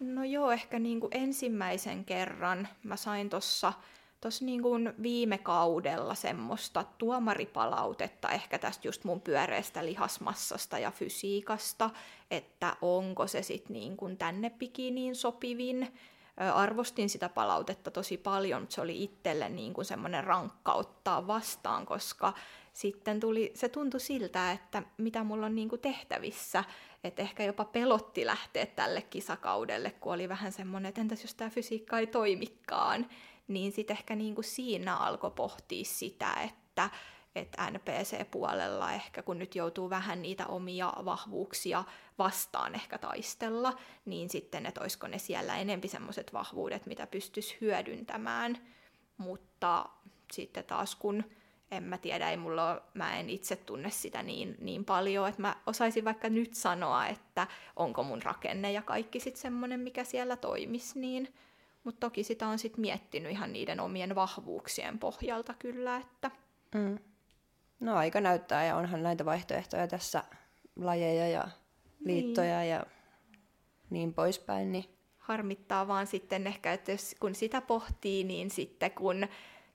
[0.00, 3.72] No joo, ehkä niin kuin ensimmäisen kerran mä sain tuossa
[4.20, 11.90] tossa niin kuin viime kaudella semmoista tuomaripalautetta ehkä tästä just mun pyöreästä lihasmassasta ja fysiikasta,
[12.30, 15.98] että onko se sitten niin kuin tänne bikiniin sopivin.
[16.54, 21.86] Arvostin sitä palautetta tosi paljon, mutta se oli itselle niin kuin semmoinen rankka ottaa vastaan,
[21.86, 22.32] koska
[22.78, 26.64] sitten tuli, se tuntui siltä, että mitä mulla on niin kuin tehtävissä,
[27.04, 31.50] että ehkä jopa pelotti lähteä tälle kisakaudelle, kun oli vähän semmoinen, että entäs jos tämä
[31.50, 33.06] fysiikka ei toimikaan,
[33.48, 36.90] niin sitten ehkä niin kuin siinä alkoi pohtia sitä, että,
[37.34, 41.84] että NPC-puolella ehkä kun nyt joutuu vähän niitä omia vahvuuksia
[42.18, 48.58] vastaan ehkä taistella, niin sitten, että olisiko ne siellä enempi semmoiset vahvuudet, mitä pystyisi hyödyntämään,
[49.16, 49.88] mutta
[50.32, 51.24] sitten taas kun
[51.70, 55.42] en mä tiedä, ei mulla ole, mä en itse tunne sitä niin, niin paljon, että
[55.42, 57.46] mä osaisin vaikka nyt sanoa, että
[57.76, 61.34] onko mun rakenne ja kaikki sitten semmoinen, mikä siellä toimisi, niin,
[61.84, 66.30] mutta toki sitä on sitten miettinyt ihan niiden omien vahvuuksien pohjalta kyllä, että...
[66.74, 66.98] Mm.
[67.80, 70.24] No aika näyttää ja onhan näitä vaihtoehtoja tässä,
[70.76, 71.48] lajeja ja
[72.00, 72.70] liittoja niin.
[72.70, 72.86] ja
[73.90, 74.72] niin poispäin.
[74.72, 74.84] Niin...
[75.18, 79.26] Harmittaa vaan sitten ehkä, että jos, kun sitä pohtii, niin sitten kun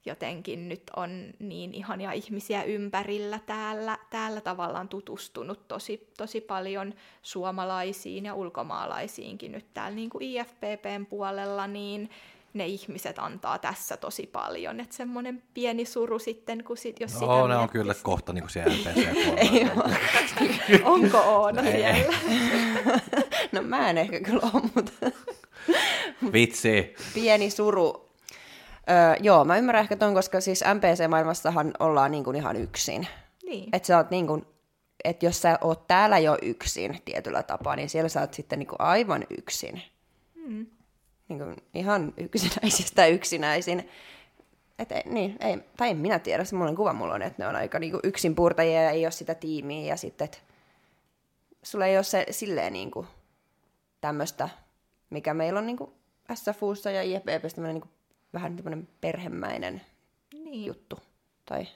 [0.05, 8.25] jotenkin nyt on niin ihania ihmisiä ympärillä täällä, täällä tavallaan tutustunut tosi, tosi paljon suomalaisiin
[8.25, 12.09] ja ulkomaalaisiinkin nyt täällä niin kuin IFPPn puolella, niin
[12.53, 14.79] ne ihmiset antaa tässä tosi paljon.
[14.79, 17.57] Että semmoinen pieni suru sitten, kun sit, jos no, sitä ne miettis...
[17.57, 19.69] on kyllä kohta niin kuin siellä NPC
[20.83, 22.17] Onko Oona siellä?
[23.51, 24.91] no mä en ehkä kyllä ole, mutta...
[26.33, 26.95] Vitsi.
[27.13, 28.12] Pieni suru
[28.89, 33.07] Öö, joo, mä ymmärrän ehkä ton, koska siis MPC-maailmassahan ollaan niin kuin ihan yksin.
[33.45, 33.69] Niin.
[33.73, 34.45] Että sä oot niin kuin,
[35.03, 38.67] että jos sä oot täällä jo yksin tietyllä tapaa, niin siellä sä oot sitten niin
[38.67, 39.81] kuin aivan yksin.
[40.35, 40.65] Mm.
[41.27, 43.89] Niin kuin ihan yksinäisistä yksinäisin.
[44.79, 47.55] Et ei, niin, ei, tai en minä tiedä, semmoinen kuva mulla on, että ne on
[47.55, 50.37] aika niin kuin yksin puurtajia ja ei ole sitä tiimiä ja sitten, että
[51.63, 53.07] sulla ei ole se silleen niin kuin
[54.01, 54.49] tämmöistä,
[55.09, 55.91] mikä meillä on niin kuin
[56.33, 57.89] SFUssa ja IFBBssä tämmöinen niin
[58.33, 59.81] vähän tämmöinen perhemäinen
[60.33, 60.65] niin.
[60.65, 60.99] juttu.
[61.45, 61.67] Tai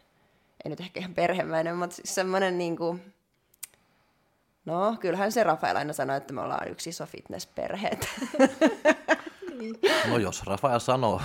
[0.66, 3.14] ei nyt ehkä ihan perhemäinen, mutta siis semmoinen niin kuin,
[4.66, 7.90] no kyllähän se Rafael aina sanoi, että me ollaan yksi iso fitnessperhe.
[10.10, 11.22] No jos Rafael sanoo.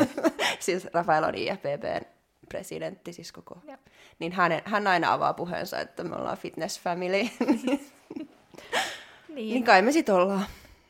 [0.60, 2.06] siis Rafael on IFPPn
[2.48, 3.80] presidentti, siis koko, Jep.
[4.18, 7.28] niin hän, hän aina avaa puheensa, että me ollaan fitness family.
[9.28, 9.54] Niin.
[9.54, 10.46] niin kai me sit ollaan.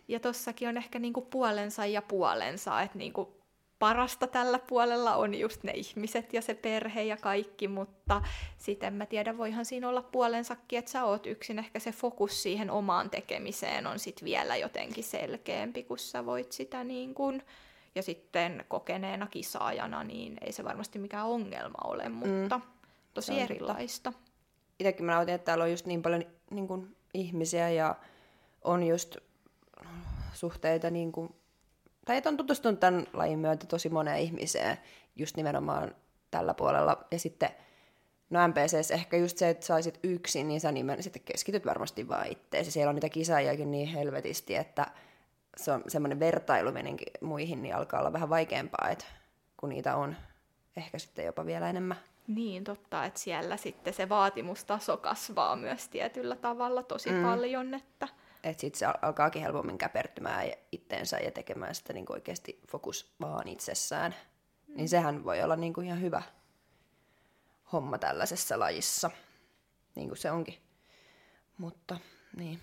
[0.09, 3.36] Ja tossakin on ehkä niinku puolensa ja puolensa, että niinku
[3.79, 8.23] parasta tällä puolella on just ne ihmiset ja se perhe ja kaikki, mutta
[8.59, 12.71] sitten mä tiedä, voihan siinä olla puolensakin, että sä oot yksin, ehkä se fokus siihen
[12.71, 17.43] omaan tekemiseen on sitten vielä jotenkin selkeämpi, kun sä voit sitä niin kuin,
[17.95, 22.65] ja sitten kokeneena kisaajana, niin ei se varmasti mikään ongelma ole, mutta mm,
[23.15, 23.45] tosi totta.
[23.45, 24.13] erilaista.
[24.79, 27.95] Itsekin mä nautin, että täällä on just niin paljon niin kuin, ihmisiä ja
[28.65, 29.17] on just
[30.33, 31.35] suhteita niin kuin,
[32.07, 34.77] tai että on tutustunut tämän lajin myötä tosi moneen ihmiseen
[35.17, 35.95] just nimenomaan
[36.31, 37.05] tällä puolella.
[37.11, 37.49] Ja sitten,
[38.31, 42.27] no MPCs ehkä just se, että saisit yksin, niin sä nimen, sitten keskityt varmasti vaan
[42.27, 42.71] itteesi.
[42.71, 44.87] Siellä on niitä kisaajakin niin helvetisti, että
[45.57, 49.05] se on semmoinen vertailuminen muihin, niin alkaa olla vähän vaikeampaa, että
[49.57, 50.17] kun niitä on
[50.77, 51.97] ehkä sitten jopa vielä enemmän.
[52.27, 57.23] Niin, totta, että siellä sitten se vaatimustaso kasvaa myös tietyllä tavalla tosi mm.
[57.23, 58.09] paljon, että
[58.51, 63.49] Että sitten se al- alkaakin helpommin käpertymään itteensä ja tekemään sitä niin oikeasti fokus vaan
[63.49, 64.15] itsessään.
[64.67, 64.77] Mm.
[64.77, 66.23] Niin sehän voi olla niin kuin ihan hyvä
[67.73, 69.11] homma tällaisessa lajissa,
[69.95, 70.55] niin kuin se onkin.
[71.59, 71.99] Mutta
[72.37, 72.61] niin.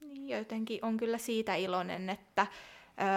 [0.00, 2.46] Niin, jotenkin on kyllä siitä iloinen, että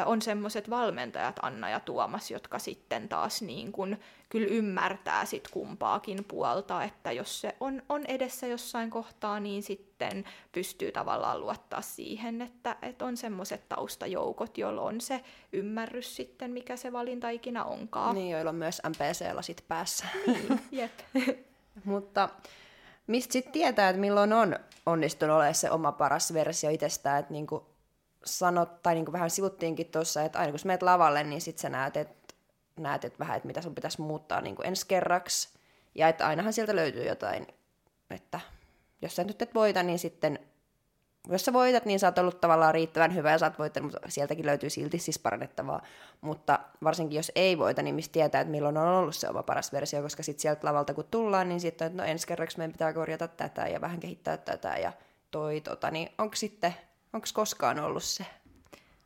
[0.05, 3.97] on semmoiset valmentajat Anna ja Tuomas, jotka sitten taas niin kun,
[4.29, 10.25] kyllä ymmärtää sit kumpaakin puolta, että jos se on, on edessä jossain kohtaa, niin sitten
[10.51, 15.21] pystyy tavallaan luottaa siihen, että, että on semmoiset taustajoukot, joilla on se
[15.53, 18.15] ymmärrys sitten, mikä se valinta ikinä onkaan.
[18.15, 20.05] Niin, joilla on myös MPC-lasit päässä.
[20.27, 20.91] Niin, jep.
[21.83, 22.29] Mutta
[23.07, 24.55] mistä sitten tietää, että milloin on
[24.85, 27.74] onnistunut olemaan se oma paras versio itsestään, että niinku
[28.25, 31.69] sanot, tai niinku vähän sivuttiinkin tuossa, että aina kun sä menet lavalle, niin sitten sä
[31.69, 32.35] näet, että
[32.79, 35.49] näet, et vähän, että mitä sun pitäisi muuttaa niinku ensi kerraksi,
[35.95, 37.47] ja että ainahan sieltä löytyy jotain,
[38.09, 38.39] että
[39.01, 40.39] jos sä nyt et voita, niin sitten
[41.29, 44.09] jos sä voitat, niin sä oot ollut tavallaan riittävän hyvä ja sä oot voittanut, mutta
[44.11, 45.81] sieltäkin löytyy silti siis parannettavaa.
[46.21, 49.73] Mutta varsinkin jos ei voita, niin mistä tietää, että milloin on ollut se oma paras
[49.73, 53.27] versio, koska sitten sieltä lavalta kun tullaan, niin sitten no ensi kerraksi meidän pitää korjata
[53.27, 54.93] tätä ja vähän kehittää tätä ja
[55.31, 56.75] toi tota, niin onko sitten,
[57.15, 58.25] onko koskaan ollut se?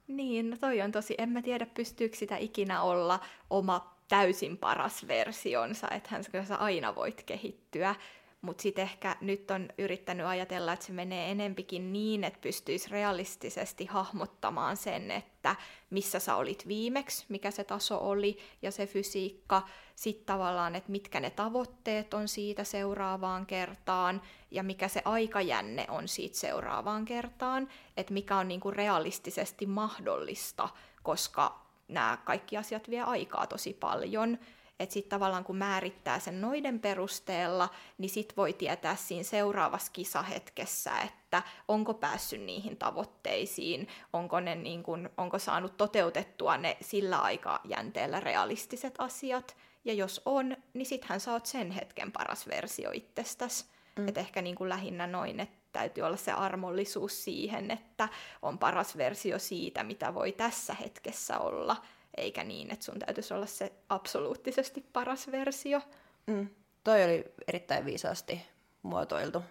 [0.08, 5.08] Niin, no toi on tosi, en mä tiedä pystyykö sitä ikinä olla oma täysin paras
[5.08, 6.10] versionsa, että
[6.48, 7.96] sä aina voit kehittyä.
[8.42, 13.86] Mutta sitten ehkä nyt on yrittänyt ajatella, että se menee enempikin niin, että pystyisi realistisesti
[13.86, 15.56] hahmottamaan sen, että
[15.90, 19.62] missä sä olit viimeksi, mikä se taso oli ja se fysiikka.
[19.96, 24.22] Sitten tavallaan, että mitkä ne tavoitteet on siitä seuraavaan kertaan
[24.52, 27.70] ja mikä se aikajänne on siitä seuraavaan kertaan.
[27.98, 30.70] Että mikä on niinku realistisesti mahdollista,
[31.04, 34.38] koska nämä kaikki asiat vie aikaa tosi paljon
[34.80, 40.92] että sitten tavallaan kun määrittää sen noiden perusteella, niin sit voi tietää siinä seuraavassa kisahetkessä,
[41.00, 48.20] että onko päässyt niihin tavoitteisiin, onko, ne niin kun, onko saanut toteutettua ne sillä aikajänteellä
[48.20, 53.66] realistiset asiat, ja jos on, niin sittenhän sä oot sen hetken paras versio itsestäsi.
[53.98, 54.08] Mm.
[54.08, 58.10] Et ehkä niin kuin lähinnä noin, että täytyy olla se armollisuus siihen, että
[58.42, 61.76] on paras versio siitä, mitä voi tässä hetkessä olla,
[62.20, 65.82] eikä niin, että sun täytyisi olla se absoluuttisesti paras versio.
[66.28, 66.50] Mm.
[66.84, 68.42] Toi oli erittäin viisaasti
[68.84, 69.44] muotoiltu,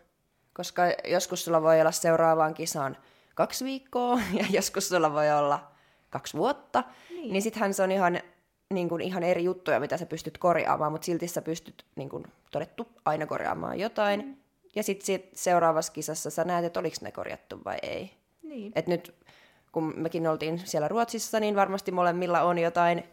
[0.53, 2.97] koska joskus sulla voi olla seuraavaan kisaan
[3.35, 5.71] kaksi viikkoa ja joskus sulla voi olla
[6.11, 8.21] kaksi vuotta, niin, niin sittenhän se on ihan,
[8.75, 12.25] niin kuin, ihan eri juttuja, mitä sä pystyt korjaamaan, mutta silti sä pystyt niin kuin,
[12.51, 14.21] todettu aina korjaamaan jotain.
[14.27, 14.37] Mm.
[14.77, 18.11] Ja sitten seuraavassa kisassa sä näet, että oliko ne korjattu vai ei.
[18.43, 18.73] Niin.
[18.75, 19.15] Et nyt
[19.79, 23.05] kun mekin oltiin siellä Ruotsissa, niin varmasti molemmilla on jotain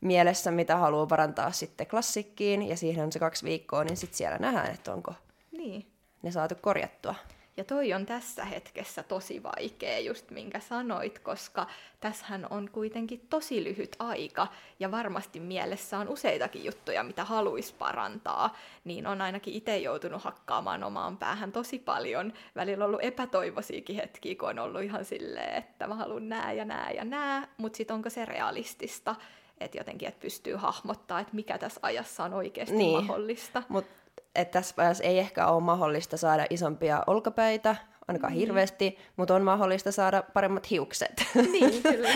[0.00, 4.38] mielessä, mitä haluaa parantaa sitten klassikkiin, ja siihen on se kaksi viikkoa, niin sitten siellä
[4.38, 5.14] nähdään, että onko
[5.52, 5.86] Niin.
[6.22, 7.14] ne saatu korjattua.
[7.56, 11.66] Ja toi on tässä hetkessä tosi vaikea, just minkä sanoit, koska
[12.00, 14.46] tässähän on kuitenkin tosi lyhyt aika
[14.80, 20.84] ja varmasti mielessä on useitakin juttuja, mitä haluaisi parantaa, niin on ainakin itse joutunut hakkaamaan
[20.84, 22.32] omaan päähän tosi paljon.
[22.56, 26.64] Välillä on ollut epätoivoisiakin hetkiä, kun on ollut ihan silleen, että mä haluan nää ja
[26.64, 29.14] nää ja nää, mutta sitten onko se realistista,
[29.58, 33.04] että jotenkin että pystyy hahmottaa, että mikä tässä ajassa on oikeasti Niin.
[33.04, 33.62] mahdollista.
[33.68, 34.03] Mutta
[34.50, 37.76] tässä ajassa ei ehkä ole mahdollista saada isompia olkapäitä,
[38.08, 38.36] ainakaan mm.
[38.38, 41.24] hirveästi, mutta on mahdollista saada paremmat hiukset.
[41.52, 42.08] Niin, kyllä.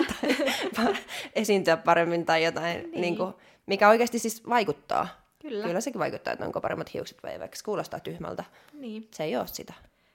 [1.34, 3.00] Esiintyä paremmin tai jotain, Niin.
[3.00, 3.16] niin.
[3.16, 3.34] Kuin,
[3.66, 5.08] mikä oikeasti siis vaikuttaa.
[5.42, 5.66] Kyllä.
[5.66, 8.44] Kyllä sekin vaikuttaa, että onko paremmat hiukset vai vaikka kuulostaa tyhmältä.
[8.72, 9.08] Niin.
[9.14, 9.74] Se ei ole sitä.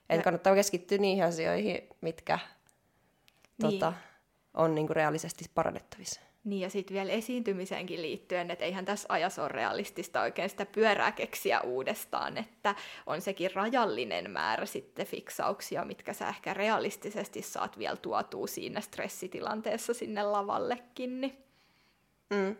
[0.10, 2.40] Eli Ja- kannattaa keskittyä niihin asioihin, mitkä
[3.62, 3.72] Niin.
[3.72, 3.94] tota,
[4.54, 6.22] on niinku reaalisesti parannettavissa.
[6.44, 11.12] Niin ja sitten vielä esiintymiseenkin liittyen, että eihän tässä ajassa ole realistista oikein sitä pyörää
[11.12, 12.76] keksiä uudestaan, että
[13.06, 19.94] on sekin rajallinen määrä sitten fiksauksia, mitkä sä ehkä realistisesti saat vielä tuotua siinä stressitilanteessa
[19.94, 21.22] sinne lavallekin.
[21.22, 21.38] Niin.
[22.30, 22.56] Mm.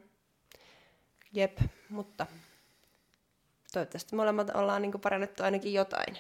[1.34, 1.58] Jep,
[1.90, 2.26] mutta
[3.74, 6.18] toivottavasti molemmat ollaan niin parannettu ainakin jotain.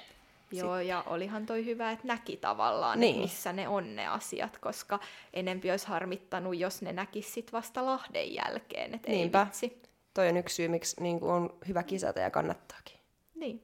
[0.57, 3.09] Joo, ja olihan toi hyvä, että näki tavallaan, niin.
[3.15, 4.99] että missä ne on ne asiat, koska
[5.33, 9.39] enempi olisi harmittanut, jos ne näkis sit vasta Lahden jälkeen, että Niinpä.
[9.39, 9.81] ei vitsi.
[10.13, 12.97] Toi on yksi syy, miksi niin kuin on hyvä kisata ja kannattaakin.
[13.35, 13.63] Niin.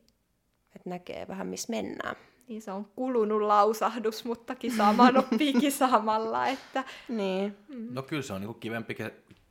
[0.76, 2.16] Että näkee vähän, missä mennään.
[2.48, 6.48] Niin se on kulunut lausahdus, mutta kisaamaan oppii kisaamalla.
[6.48, 6.84] Että...
[7.10, 7.58] Niin.
[7.68, 7.88] Mm.
[7.92, 8.96] No kyllä se on niin kivempi,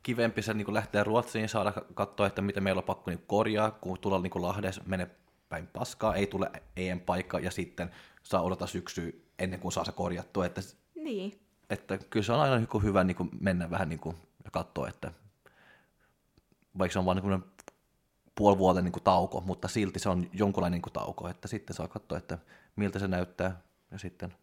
[0.03, 3.99] kivempi se niin lähteä Ruotsiin, saada katsoa, että mitä meillä on pakko niin korjaa, kun
[3.99, 5.11] tulla niin Lahdes, mene
[5.49, 7.91] päin paskaa, ei tule EM-paikka ja sitten
[8.23, 10.47] saa odottaa syksyä ennen kuin saa se korjattua.
[10.47, 10.61] Että,
[10.95, 11.41] niin.
[11.71, 14.89] että kyllä se on aina niin hyvä niin kuin mennä vähän niin kuin, ja katsoa,
[14.89, 15.13] että
[16.79, 17.45] vaikka se on vain niin
[18.35, 21.77] puoli vuoden niin kuin tauko, mutta silti se on jonkunlainen niin kuin tauko, että sitten
[21.77, 22.39] saa katsoa, että
[22.77, 24.35] miltä se näyttää ja sitten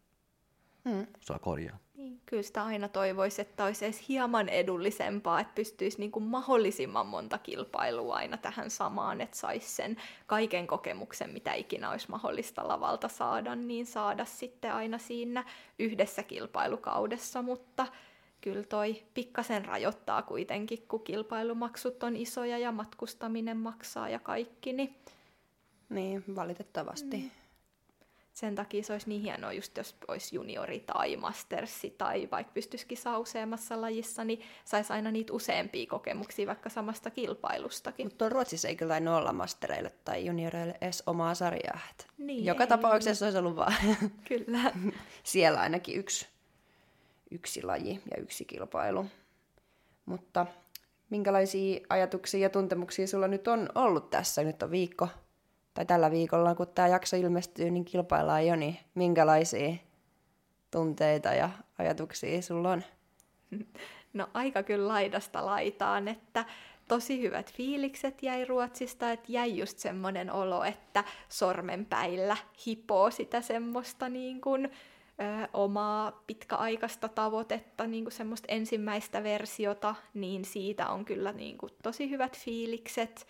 [0.90, 1.08] hmm.
[1.22, 1.78] saa korjaa
[2.26, 7.38] kyllä sitä aina toivoisi, että olisi edes hieman edullisempaa, että pystyisi niin kuin mahdollisimman monta
[7.38, 9.98] kilpailua aina tähän samaan, että saisi sen
[10.28, 15.44] kaiken kokemuksen, mitä ikinä olisi mahdollista lavalta saada, niin saada sitten aina siinä
[15.80, 17.88] yhdessä kilpailukaudessa, mutta
[18.42, 24.96] kyllä toi pikkasen rajoittaa kuitenkin, kun kilpailumaksut on isoja ja matkustaminen maksaa ja kaikki, niin...
[25.90, 27.18] Niin, valitettavasti.
[27.18, 27.45] Mm
[28.36, 32.98] sen takia se olisi niin hienoa, just jos olisi juniori tai mastersi tai vaikka pystyisikin
[32.98, 38.08] saa useammassa lajissa, niin saisi aina niitä useampia kokemuksia vaikka samasta kilpailustakin.
[38.08, 41.80] Mutta Ruotsissa ei kyllä olla mastereille tai junioreille edes omaa sarjaa.
[42.18, 42.68] Niin, Joka ei.
[42.68, 43.74] tapauksessa olisi ollut vaan
[44.30, 44.72] kyllä.
[45.24, 46.28] siellä ainakin yksi,
[47.32, 49.06] yksi laji ja yksi kilpailu.
[50.06, 50.46] Mutta
[51.10, 54.44] minkälaisia ajatuksia ja tuntemuksia sulla nyt on ollut tässä?
[54.44, 55.08] Nyt on viikko
[55.76, 59.76] tai tällä viikolla, kun tämä jakso ilmestyy, niin kilpaillaan jo, niin minkälaisia
[60.72, 62.84] tunteita ja ajatuksia sulla on?
[64.14, 66.46] No aika kyllä laidasta laitaan, että
[66.88, 74.10] tosi hyvät fiilikset jäi Ruotsista, että jäi just semmoinen olo, että sormenpäillä hipoo sitä semmoista
[74.10, 81.32] niin kuin, ö, omaa pitkäaikaista tavoitetta, niin kuin semmoista ensimmäistä versiota, niin siitä on kyllä
[81.32, 83.28] niin kuin tosi hyvät fiilikset.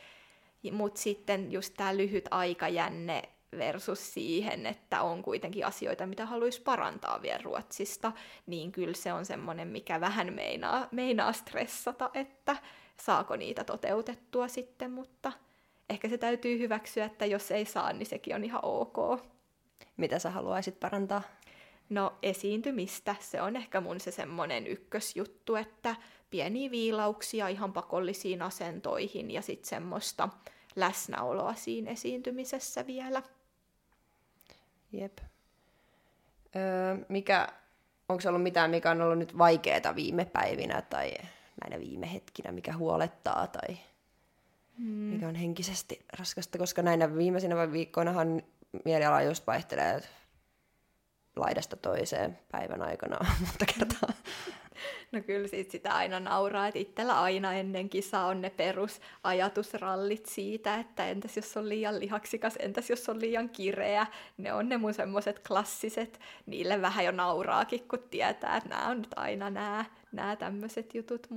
[0.72, 3.24] Mutta sitten just tämä lyhyt aikajänne
[3.58, 8.12] versus siihen, että on kuitenkin asioita, mitä haluaisi parantaa vielä Ruotsista,
[8.46, 12.58] niin kyllä se on semmoinen, mikä vähän meinaa, meinaa stressata, että
[12.98, 15.32] saako niitä toteutettua sitten, mutta
[15.90, 19.22] ehkä se täytyy hyväksyä, että jos ei saa, niin sekin on ihan ok.
[19.98, 21.22] Mitä sä haluaisit parantaa?
[21.90, 25.96] No esiintymistä, se on ehkä mun se semmoinen ykkösjuttu, että
[26.30, 30.30] pieniä viilauksia ihan pakollisiin asentoihin ja sitten semmoista
[30.76, 33.24] läsnäoloa siinä esiintymisessä vielä.
[34.92, 35.18] Jep.
[36.56, 37.48] Öö, mikä,
[38.10, 41.14] onko se ollut mitään, mikä on ollut nyt vaikeaa viime päivinä tai
[41.64, 43.78] näinä viime hetkinä, mikä huolettaa tai
[44.78, 44.88] hmm.
[44.88, 48.44] mikä on henkisesti raskasta, koska näinä viimeisinä viikkoinahan
[48.86, 50.02] mieliala just vaihtelee
[51.36, 54.10] laidasta toiseen päivän aikana monta kertaa.
[55.16, 60.76] No kyllä sit sitä aina nauraa, että itsellä aina ennen kisaa on ne perusajatusrallit siitä,
[60.76, 64.08] että entäs jos on liian lihaksikas, entäs jos on liian kireä.
[64.38, 68.98] Ne on ne mun semmoiset klassiset, niille vähän jo nauraakin, kun tietää, että nämä on
[68.98, 71.28] nyt aina nämä, nämä tämmöiset jutut.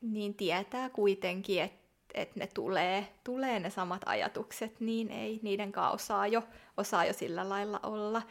[0.00, 1.82] Niin tietää kuitenkin, että
[2.14, 6.42] että ne tulee, tulee ne samat ajatukset, niin ei niiden kanssa osaa jo,
[6.76, 8.22] osaa jo sillä lailla olla.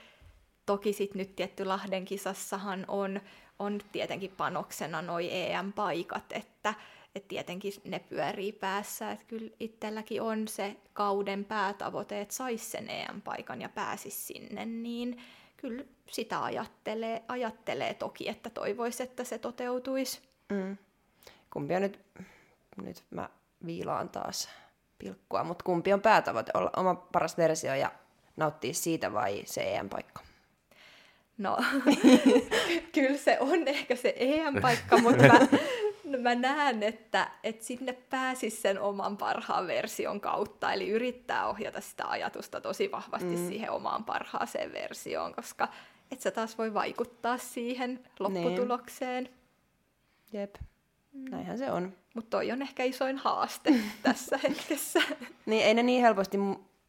[0.66, 3.22] Toki sitten nyt tietty Lahden kisassahan on
[3.62, 6.74] on tietenkin panoksena noi EM-paikat, että
[7.16, 12.90] et tietenkin ne pyörii päässä, että kyllä itselläkin on se kauden päätavoite, että saisi sen
[12.90, 15.22] EM-paikan ja pääsisi sinne, niin
[15.58, 20.22] kyllä sitä ajattelee, ajattelee toki, että toivoisi, että se toteutuisi.
[20.50, 20.78] Mm.
[21.54, 22.00] Kumpi on nyt,
[22.84, 23.30] nyt mä
[23.66, 24.50] viilaan taas
[24.98, 27.92] pilkkua, mutta kumpi on päätavoite, olla oma paras versio ja
[28.38, 30.31] nauttia siitä vai se EM-paikka?
[31.38, 31.58] No,
[32.96, 35.40] kyllä se on ehkä se EM-paikka, mutta mä,
[36.24, 42.08] mä näen, että, että sinne pääsisi sen oman parhaan version kautta, eli yrittää ohjata sitä
[42.08, 43.48] ajatusta tosi vahvasti mm.
[43.48, 45.68] siihen omaan parhaaseen versioon, koska
[46.12, 49.24] et sä taas voi vaikuttaa siihen lopputulokseen.
[49.24, 50.42] Niin.
[50.42, 50.56] Jep,
[51.12, 51.32] mm.
[51.32, 51.94] näinhän se on.
[52.16, 53.74] Mutta toi on ehkä isoin haaste
[54.04, 55.02] tässä hetkessä.
[55.46, 56.38] Niin ei ne niin helposti,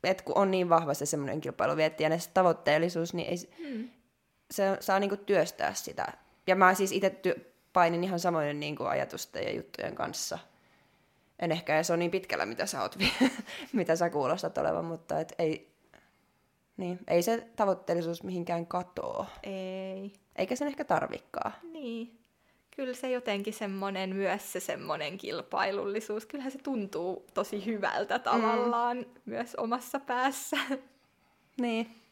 [0.05, 3.37] että kun on niin vahva se semmoinen kilpailuvietti ja ne tavoitteellisuus, niin ei,
[3.71, 3.89] mm
[4.53, 6.07] se saa niinku työstää sitä.
[6.47, 7.41] Ja mä siis itse ty-
[7.73, 10.39] painin ihan samoin niin kuin ajatusten ja juttujen kanssa.
[11.39, 12.97] En ehkä edes ole niin pitkällä, mitä sä, oot,
[13.73, 15.73] mitä sä kuulostat olevan, mutta et ei,
[16.77, 19.27] niin, ei se tavoitteellisuus mihinkään katoo.
[19.43, 20.13] Ei.
[20.37, 21.53] Eikä sen ehkä tarvikkaa.
[21.73, 22.19] Niin.
[22.77, 29.05] Kyllä se jotenkin semmoinen, myös se semmoinen kilpailullisuus, kyllähän se tuntuu tosi hyvältä tavallaan mm.
[29.25, 30.57] myös omassa päässä.
[31.61, 32.03] Niin.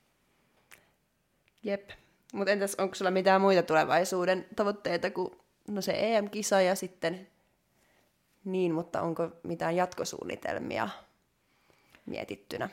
[1.62, 1.90] Jep.
[2.32, 5.30] Mutta entäs onko sulla mitään muita tulevaisuuden tavoitteita kuin
[5.68, 7.26] no se EM-kisa ja sitten
[8.44, 10.88] niin, mutta onko mitään jatkosuunnitelmia
[12.06, 12.68] mietittynä?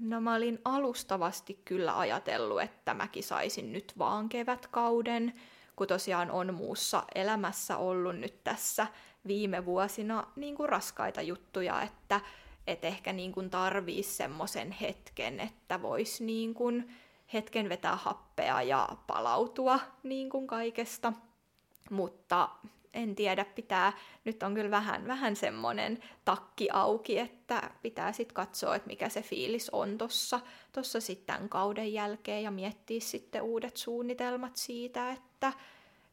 [0.00, 5.32] No mä olin alustavasti kyllä ajatellut, että mä kisaisin nyt vaan kevätkauden,
[5.76, 8.86] kun tosiaan on muussa elämässä ollut nyt tässä
[9.26, 12.20] viime vuosina niin kuin raskaita juttuja, että
[12.66, 16.90] et ehkä niin kuin tarvii semmoisen hetken, että voisi niin kuin
[17.32, 21.12] hetken vetää happea ja palautua niin kuin kaikesta.
[21.90, 22.48] Mutta
[22.94, 23.92] en tiedä, pitää,
[24.24, 29.22] nyt on kyllä vähän, vähän semmoinen takki auki, että pitää sitten katsoa, että mikä se
[29.22, 30.40] fiilis on tuossa
[30.72, 35.52] tossa sitten kauden jälkeen ja miettiä sitten uudet suunnitelmat siitä, että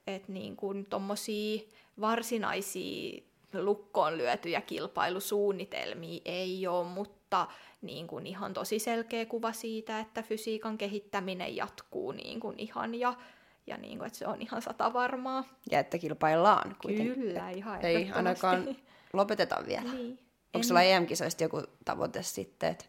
[0.07, 1.61] et niin kuin tommosia
[2.01, 7.16] varsinaisia lukkoon lyötyjä kilpailusuunnitelmia ei ole, mutta
[7.81, 13.13] niin kuin ihan tosi selkeä kuva siitä, että fysiikan kehittäminen jatkuu niin kuin ihan ja
[13.67, 15.43] ja niin kuin, että se on ihan sata varmaa.
[15.71, 17.13] Ja että kilpaillaan kuitenkin.
[17.13, 18.75] Kyllä, ihan Ei ainakaan
[19.13, 19.93] lopeteta vielä.
[19.93, 20.09] Niin.
[20.09, 20.19] Onko
[20.53, 20.63] en...
[20.63, 22.69] sulla EM-kisoista joku tavoite sitten?
[22.69, 22.85] Että...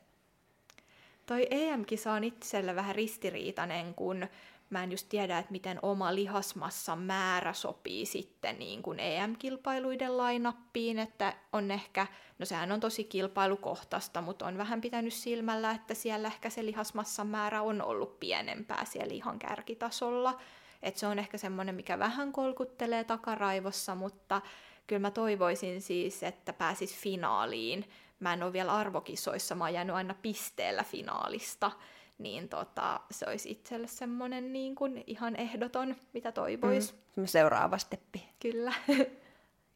[1.27, 4.27] Toi EM-kisa on itselle vähän ristiriitainen, kun
[4.71, 10.99] mä en just tiedä, että miten oma lihasmassan määrä sopii sitten niin kuin EM-kilpailuiden lainappiin,
[10.99, 12.07] että on ehkä,
[12.39, 17.27] no sehän on tosi kilpailukohtaista, mutta on vähän pitänyt silmällä, että siellä ehkä se lihasmassan
[17.27, 20.41] määrä on ollut pienempää siellä ihan kärkitasolla,
[20.83, 24.41] että se on ehkä semmoinen, mikä vähän kolkuttelee takaraivossa, mutta
[24.87, 27.85] kyllä mä toivoisin siis, että pääsis finaaliin.
[28.21, 31.71] Mä en ole vielä arvokisoissa, mä oon jäänyt aina pisteellä finaalista,
[32.19, 36.95] niin tota, se olisi itselle semmoinen niin kuin ihan ehdoton, mitä toivois.
[37.17, 38.29] Mm, seuraava steppi.
[38.41, 38.73] Kyllä.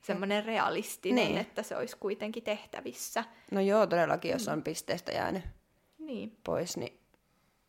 [0.07, 1.39] semmoinen realistinen, niin.
[1.39, 3.25] että se olisi kuitenkin tehtävissä.
[3.51, 5.43] No joo, todellakin, jos on pisteestä jäänyt
[5.99, 6.37] niin.
[6.45, 7.01] pois, niin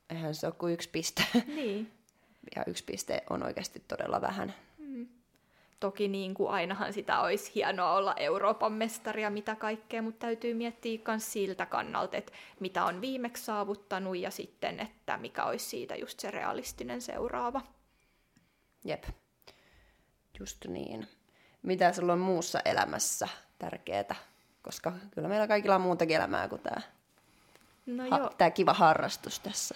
[0.10, 1.24] eihän se ole kuin yksi piste.
[1.48, 1.92] Niin.
[2.56, 4.54] ja yksi piste on oikeasti todella vähän.
[5.84, 11.00] Toki niin kuin ainahan sitä olisi hienoa olla Euroopan mestaria, mitä kaikkea, mutta täytyy miettiä
[11.08, 16.20] myös siltä kannalta, että mitä on viimeksi saavuttanut ja sitten, että mikä olisi siitä just
[16.20, 17.62] se realistinen seuraava.
[18.84, 19.04] Jep,
[20.40, 21.08] just niin.
[21.62, 23.28] Mitä sulla on muussa elämässä
[23.60, 24.16] tärkeää?
[24.62, 26.82] Koska kyllä meillä kaikilla on muutakin elämää kuin tämä,
[27.86, 29.76] no ha- tämä kiva harrastus tässä.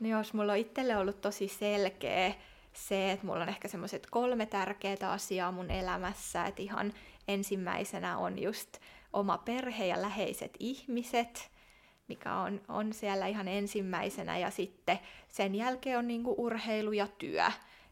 [0.00, 2.34] No jos mulla on itselle ollut tosi selkeä
[2.78, 6.92] se, että mulla on ehkä semmoiset kolme tärkeää asiaa mun elämässä, että ihan
[7.28, 8.78] ensimmäisenä on just
[9.12, 11.50] oma perhe ja läheiset ihmiset,
[12.08, 14.98] mikä on, on siellä ihan ensimmäisenä, ja sitten
[15.28, 17.44] sen jälkeen on niinku urheilu ja työ.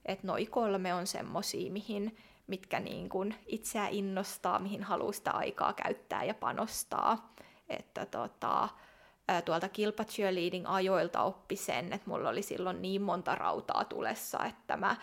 [0.04, 2.16] Että noi kolme on semmosia, mihin,
[2.46, 7.34] mitkä niinku itseä innostaa, mihin haluaa sitä aikaa käyttää ja panostaa.
[7.68, 8.68] Että tota,
[9.44, 14.76] tuolta kilpa cheerleading ajoilta oppi sen, että mulla oli silloin niin monta rautaa tulessa, että
[14.76, 14.96] mä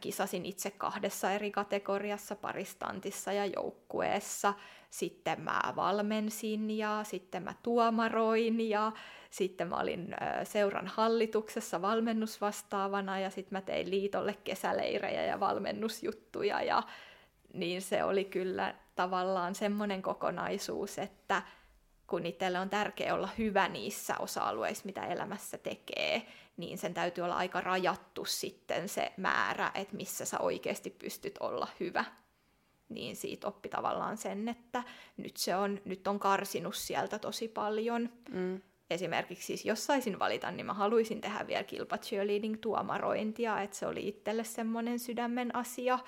[0.00, 4.54] kisasin itse kahdessa eri kategoriassa, paristantissa ja joukkueessa.
[4.90, 8.92] Sitten mä valmensin ja sitten mä tuomaroin ja
[9.30, 16.82] sitten mä olin seuran hallituksessa valmennusvastaavana ja sitten mä tein liitolle kesäleirejä ja valmennusjuttuja ja
[17.54, 21.42] niin se oli kyllä tavallaan semmoinen kokonaisuus, että
[22.10, 27.36] kun itselle on tärkeää olla hyvä niissä osa-alueissa, mitä elämässä tekee, niin sen täytyy olla
[27.36, 32.04] aika rajattu sitten se määrä, että missä sä oikeasti pystyt olla hyvä.
[32.88, 34.82] Niin siitä oppi tavallaan sen, että
[35.16, 38.10] nyt, se on, nyt on karsinut sieltä tosi paljon.
[38.30, 38.60] Mm.
[38.90, 43.86] Esimerkiksi siis, jos saisin valita, niin mä haluaisin tehdä vielä kilpa cheerleading tuomarointia, että se
[43.86, 45.98] oli itselle semmoinen sydämen asia,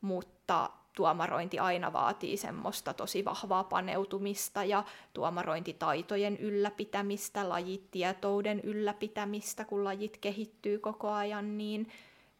[0.00, 10.18] mutta tuomarointi aina vaatii semmoista tosi vahvaa paneutumista ja tuomarointitaitojen ylläpitämistä, lajitietouden ylläpitämistä, kun lajit
[10.20, 11.88] kehittyy koko ajan, niin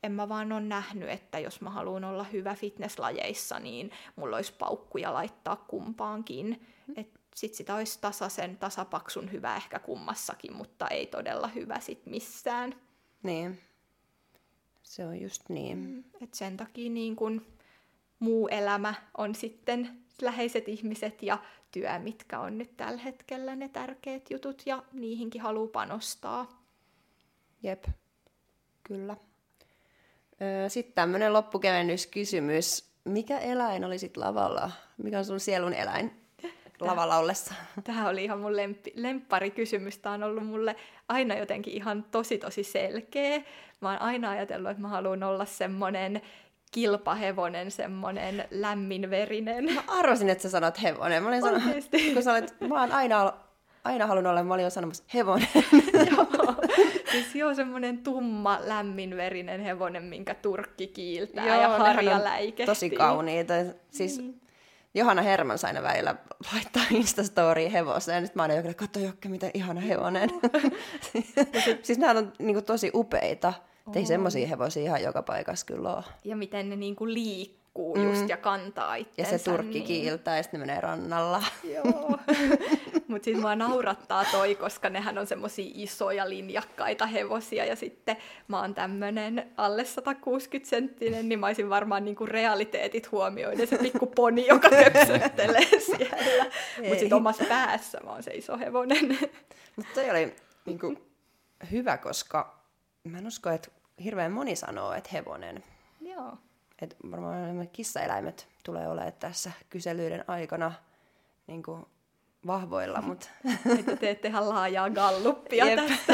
[0.02, 4.54] en mä vaan ole nähnyt, että jos mä haluan olla hyvä fitnesslajeissa, niin mulla olisi
[4.58, 6.66] paukkuja laittaa kumpaankin.
[6.96, 12.74] Et sit sitä olisi tasaisen, tasapaksun hyvä ehkä kummassakin, mutta ei todella hyvä sit missään.
[13.22, 13.60] Niin.
[14.82, 15.78] Se on just niin.
[15.78, 17.57] Mm, et sen takia niin kun
[18.18, 19.90] muu elämä on sitten
[20.22, 21.38] läheiset ihmiset ja
[21.70, 26.62] työ, mitkä on nyt tällä hetkellä ne tärkeät jutut ja niihinkin haluaa panostaa.
[27.62, 27.84] Jep,
[28.84, 29.16] kyllä.
[30.68, 32.88] Sitten tämmöinen loppukevennyskysymys.
[33.04, 34.70] Mikä eläin oli sit lavalla?
[34.96, 36.12] Mikä on sun sielun eläin
[36.80, 37.54] lavalla ollessa?
[37.84, 39.98] Tämä oli ihan mun lempi, lempparikysymys.
[39.98, 40.76] Tämä on ollut mulle
[41.08, 43.42] aina jotenkin ihan tosi tosi selkeä.
[43.80, 46.22] Mä oon aina ajatellut, että mä haluan olla semmonen
[46.70, 49.64] kilpahevonen, semmonen lämminverinen.
[49.74, 51.22] Mä arvasin, että sä sanot hevonen.
[51.22, 51.74] Mä olin sanonut,
[52.14, 53.32] kun sä olet, mä oon aina,
[53.84, 55.48] aina halunnut olla, mä olin jo sanomassa hevonen.
[56.10, 56.26] joo,
[57.12, 62.66] siis joo, semmoinen tumma, lämminverinen hevonen, minkä turkki kiiltää ja nehän harja läikehtii.
[62.66, 63.54] Tosi kauniita.
[63.90, 64.40] Siis Niin.
[64.94, 66.14] Johanna Herman aina välillä
[66.54, 68.22] laittaa Instastoriin hevoseen.
[68.22, 70.30] Nyt mä aina jokin, katso Jokke, miten ihana hevonen.
[71.82, 73.52] siis nämä on niinku tosi upeita.
[73.94, 76.04] Ei semmoisia hevosia ihan joka paikassa kyllä ole.
[76.24, 79.38] Ja miten ne niinku liikkuu just ja kantaa Ja itsensä.
[79.38, 79.84] se turkki niin.
[79.84, 81.42] kiiltää ja sitten ne menee rannalla.
[81.74, 82.18] Joo.
[83.08, 88.16] Mutta siis mua naurattaa toi, koska nehän on semmosia isoja linjakkaita hevosia ja sitten
[88.48, 94.06] mä oon tämmönen alle 160 senttinen, niin mä olisin varmaan niinku realiteetit huomioiden se pikku
[94.06, 96.44] poni, joka köpsöttelee siellä.
[96.78, 99.18] Mutta sitten omassa päässä mä oon se iso hevonen.
[99.76, 100.34] Mutta toi oli
[100.66, 100.96] niinku
[101.70, 102.57] hyvä, koska
[103.10, 103.68] mä en usko, että
[104.04, 105.64] hirveän moni sanoo, että hevonen.
[106.00, 106.38] Joo.
[106.82, 110.72] Et varmaan nämä kissaeläimet tulee olemaan tässä kyselyiden aikana
[111.46, 111.86] niin kuin
[112.46, 113.28] vahvoilla, mutta
[113.78, 115.78] Että teette ihan laajaa galluppia Jep.
[115.86, 116.12] tästä.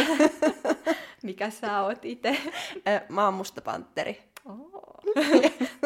[1.22, 2.36] Mikä sä oot itse?
[3.08, 4.22] mä oon musta pantteri.
[4.44, 4.84] Oh.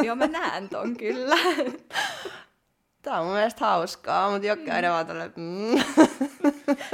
[0.03, 1.37] Joo, mä näen ton kyllä.
[3.03, 5.83] Tää on mun mielestä hauskaa, mutta jokainen vaan tällä, mm.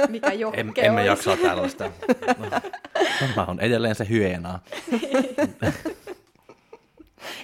[0.09, 1.29] Mikä jokke En, emme olisi.
[1.29, 1.91] jaksa tällaista.
[2.37, 2.61] No,
[3.35, 4.59] mä on edelleen se hyena.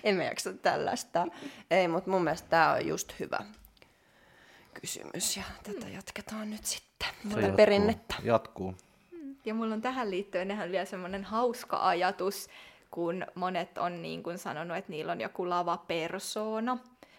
[0.04, 1.28] emme jaksa tällaista.
[1.72, 3.40] Ei, mutta mun mielestä tää on just hyvä
[4.74, 7.10] kysymys ja tätä jatketaan nyt sitten.
[7.24, 7.58] Se Tätä jatkuu.
[7.58, 8.16] perinnettä.
[8.24, 8.76] Jatkuu.
[9.46, 12.48] Ja mulla on tähän liittyen ihan vielä semmoinen hauska ajatus,
[12.92, 16.78] kun monet on niin kuin sanonut, että niillä on joku lavapersoona.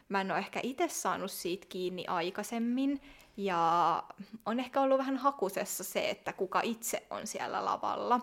[0.08, 3.00] Mä en ole ehkä itse saanut siitä kiinni aikaisemmin,
[3.36, 4.02] ja
[4.46, 8.20] on ehkä ollut vähän hakusessa se, että kuka itse on siellä lavalla.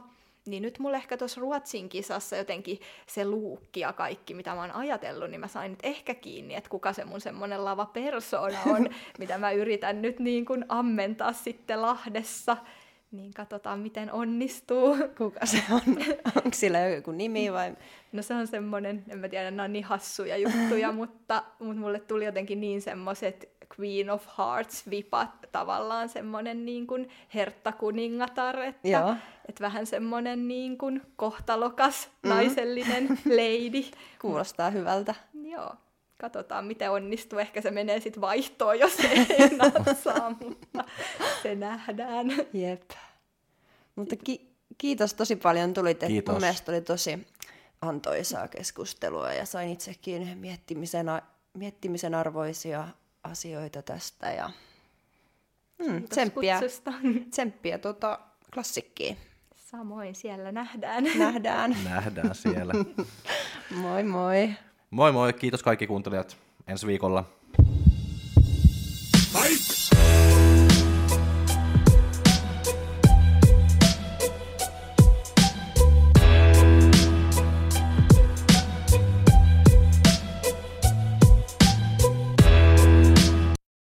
[0.50, 4.72] Niin nyt mulle ehkä tuossa Ruotsin kisassa jotenkin se luukki ja kaikki, mitä mä oon
[4.72, 8.90] ajatellut, niin mä sain nyt ehkä kiinni, että kuka se mun semmonen lava persona on,
[9.20, 12.58] mitä mä yritän nyt niin kuin ammentaa sitten Lahdessa.
[13.12, 14.98] Niin katsotaan, miten onnistuu.
[15.18, 15.82] Kuka se on?
[16.36, 17.76] Onko sillä joku nimi vai?
[18.12, 22.00] No se on semmoinen, en mä tiedä, nämä on niin hassuja juttuja, mutta, mutta mulle
[22.00, 29.16] tuli jotenkin niin semmoiset Queen of Hearts vipat, tavallaan semmoinen niin kuin herttakuningatar, että, Joo.
[29.50, 33.08] että vähän semmoinen niin kuin kohtalokas naisellinen
[33.40, 33.84] lady.
[34.22, 35.16] Kuulostaa hyvältä.
[35.44, 35.74] Joo,
[36.18, 37.40] katsotaan miten onnistuu.
[37.40, 40.84] Ehkä se menee sitten vaihtoon, jos ei natsaa, mutta
[41.44, 42.28] se nähdään.
[42.54, 42.90] Jep.
[43.96, 45.92] Mutta ki- kiitos tosi paljon tulit.
[45.92, 46.34] että Kiitos.
[46.34, 47.28] Mun mielestä oli tosi
[47.82, 51.22] antoisaa keskustelua ja sain itsekin miettimisen, a-
[51.54, 52.88] miettimisen arvoisia
[53.24, 54.32] asioita tästä.
[54.32, 54.50] Ja
[55.88, 56.94] mm, tsemppiä, kutsusta.
[57.32, 58.20] tsemppiä tota,
[58.54, 59.18] klassikkiin.
[59.56, 61.04] Samoin siellä nähdään.
[61.18, 61.76] Nähdään.
[61.84, 62.74] Nähdään siellä.
[63.82, 64.50] moi moi.
[64.90, 66.38] Moi moi, kiitos kaikki kuuntelijat.
[66.68, 67.26] Ensi viikolla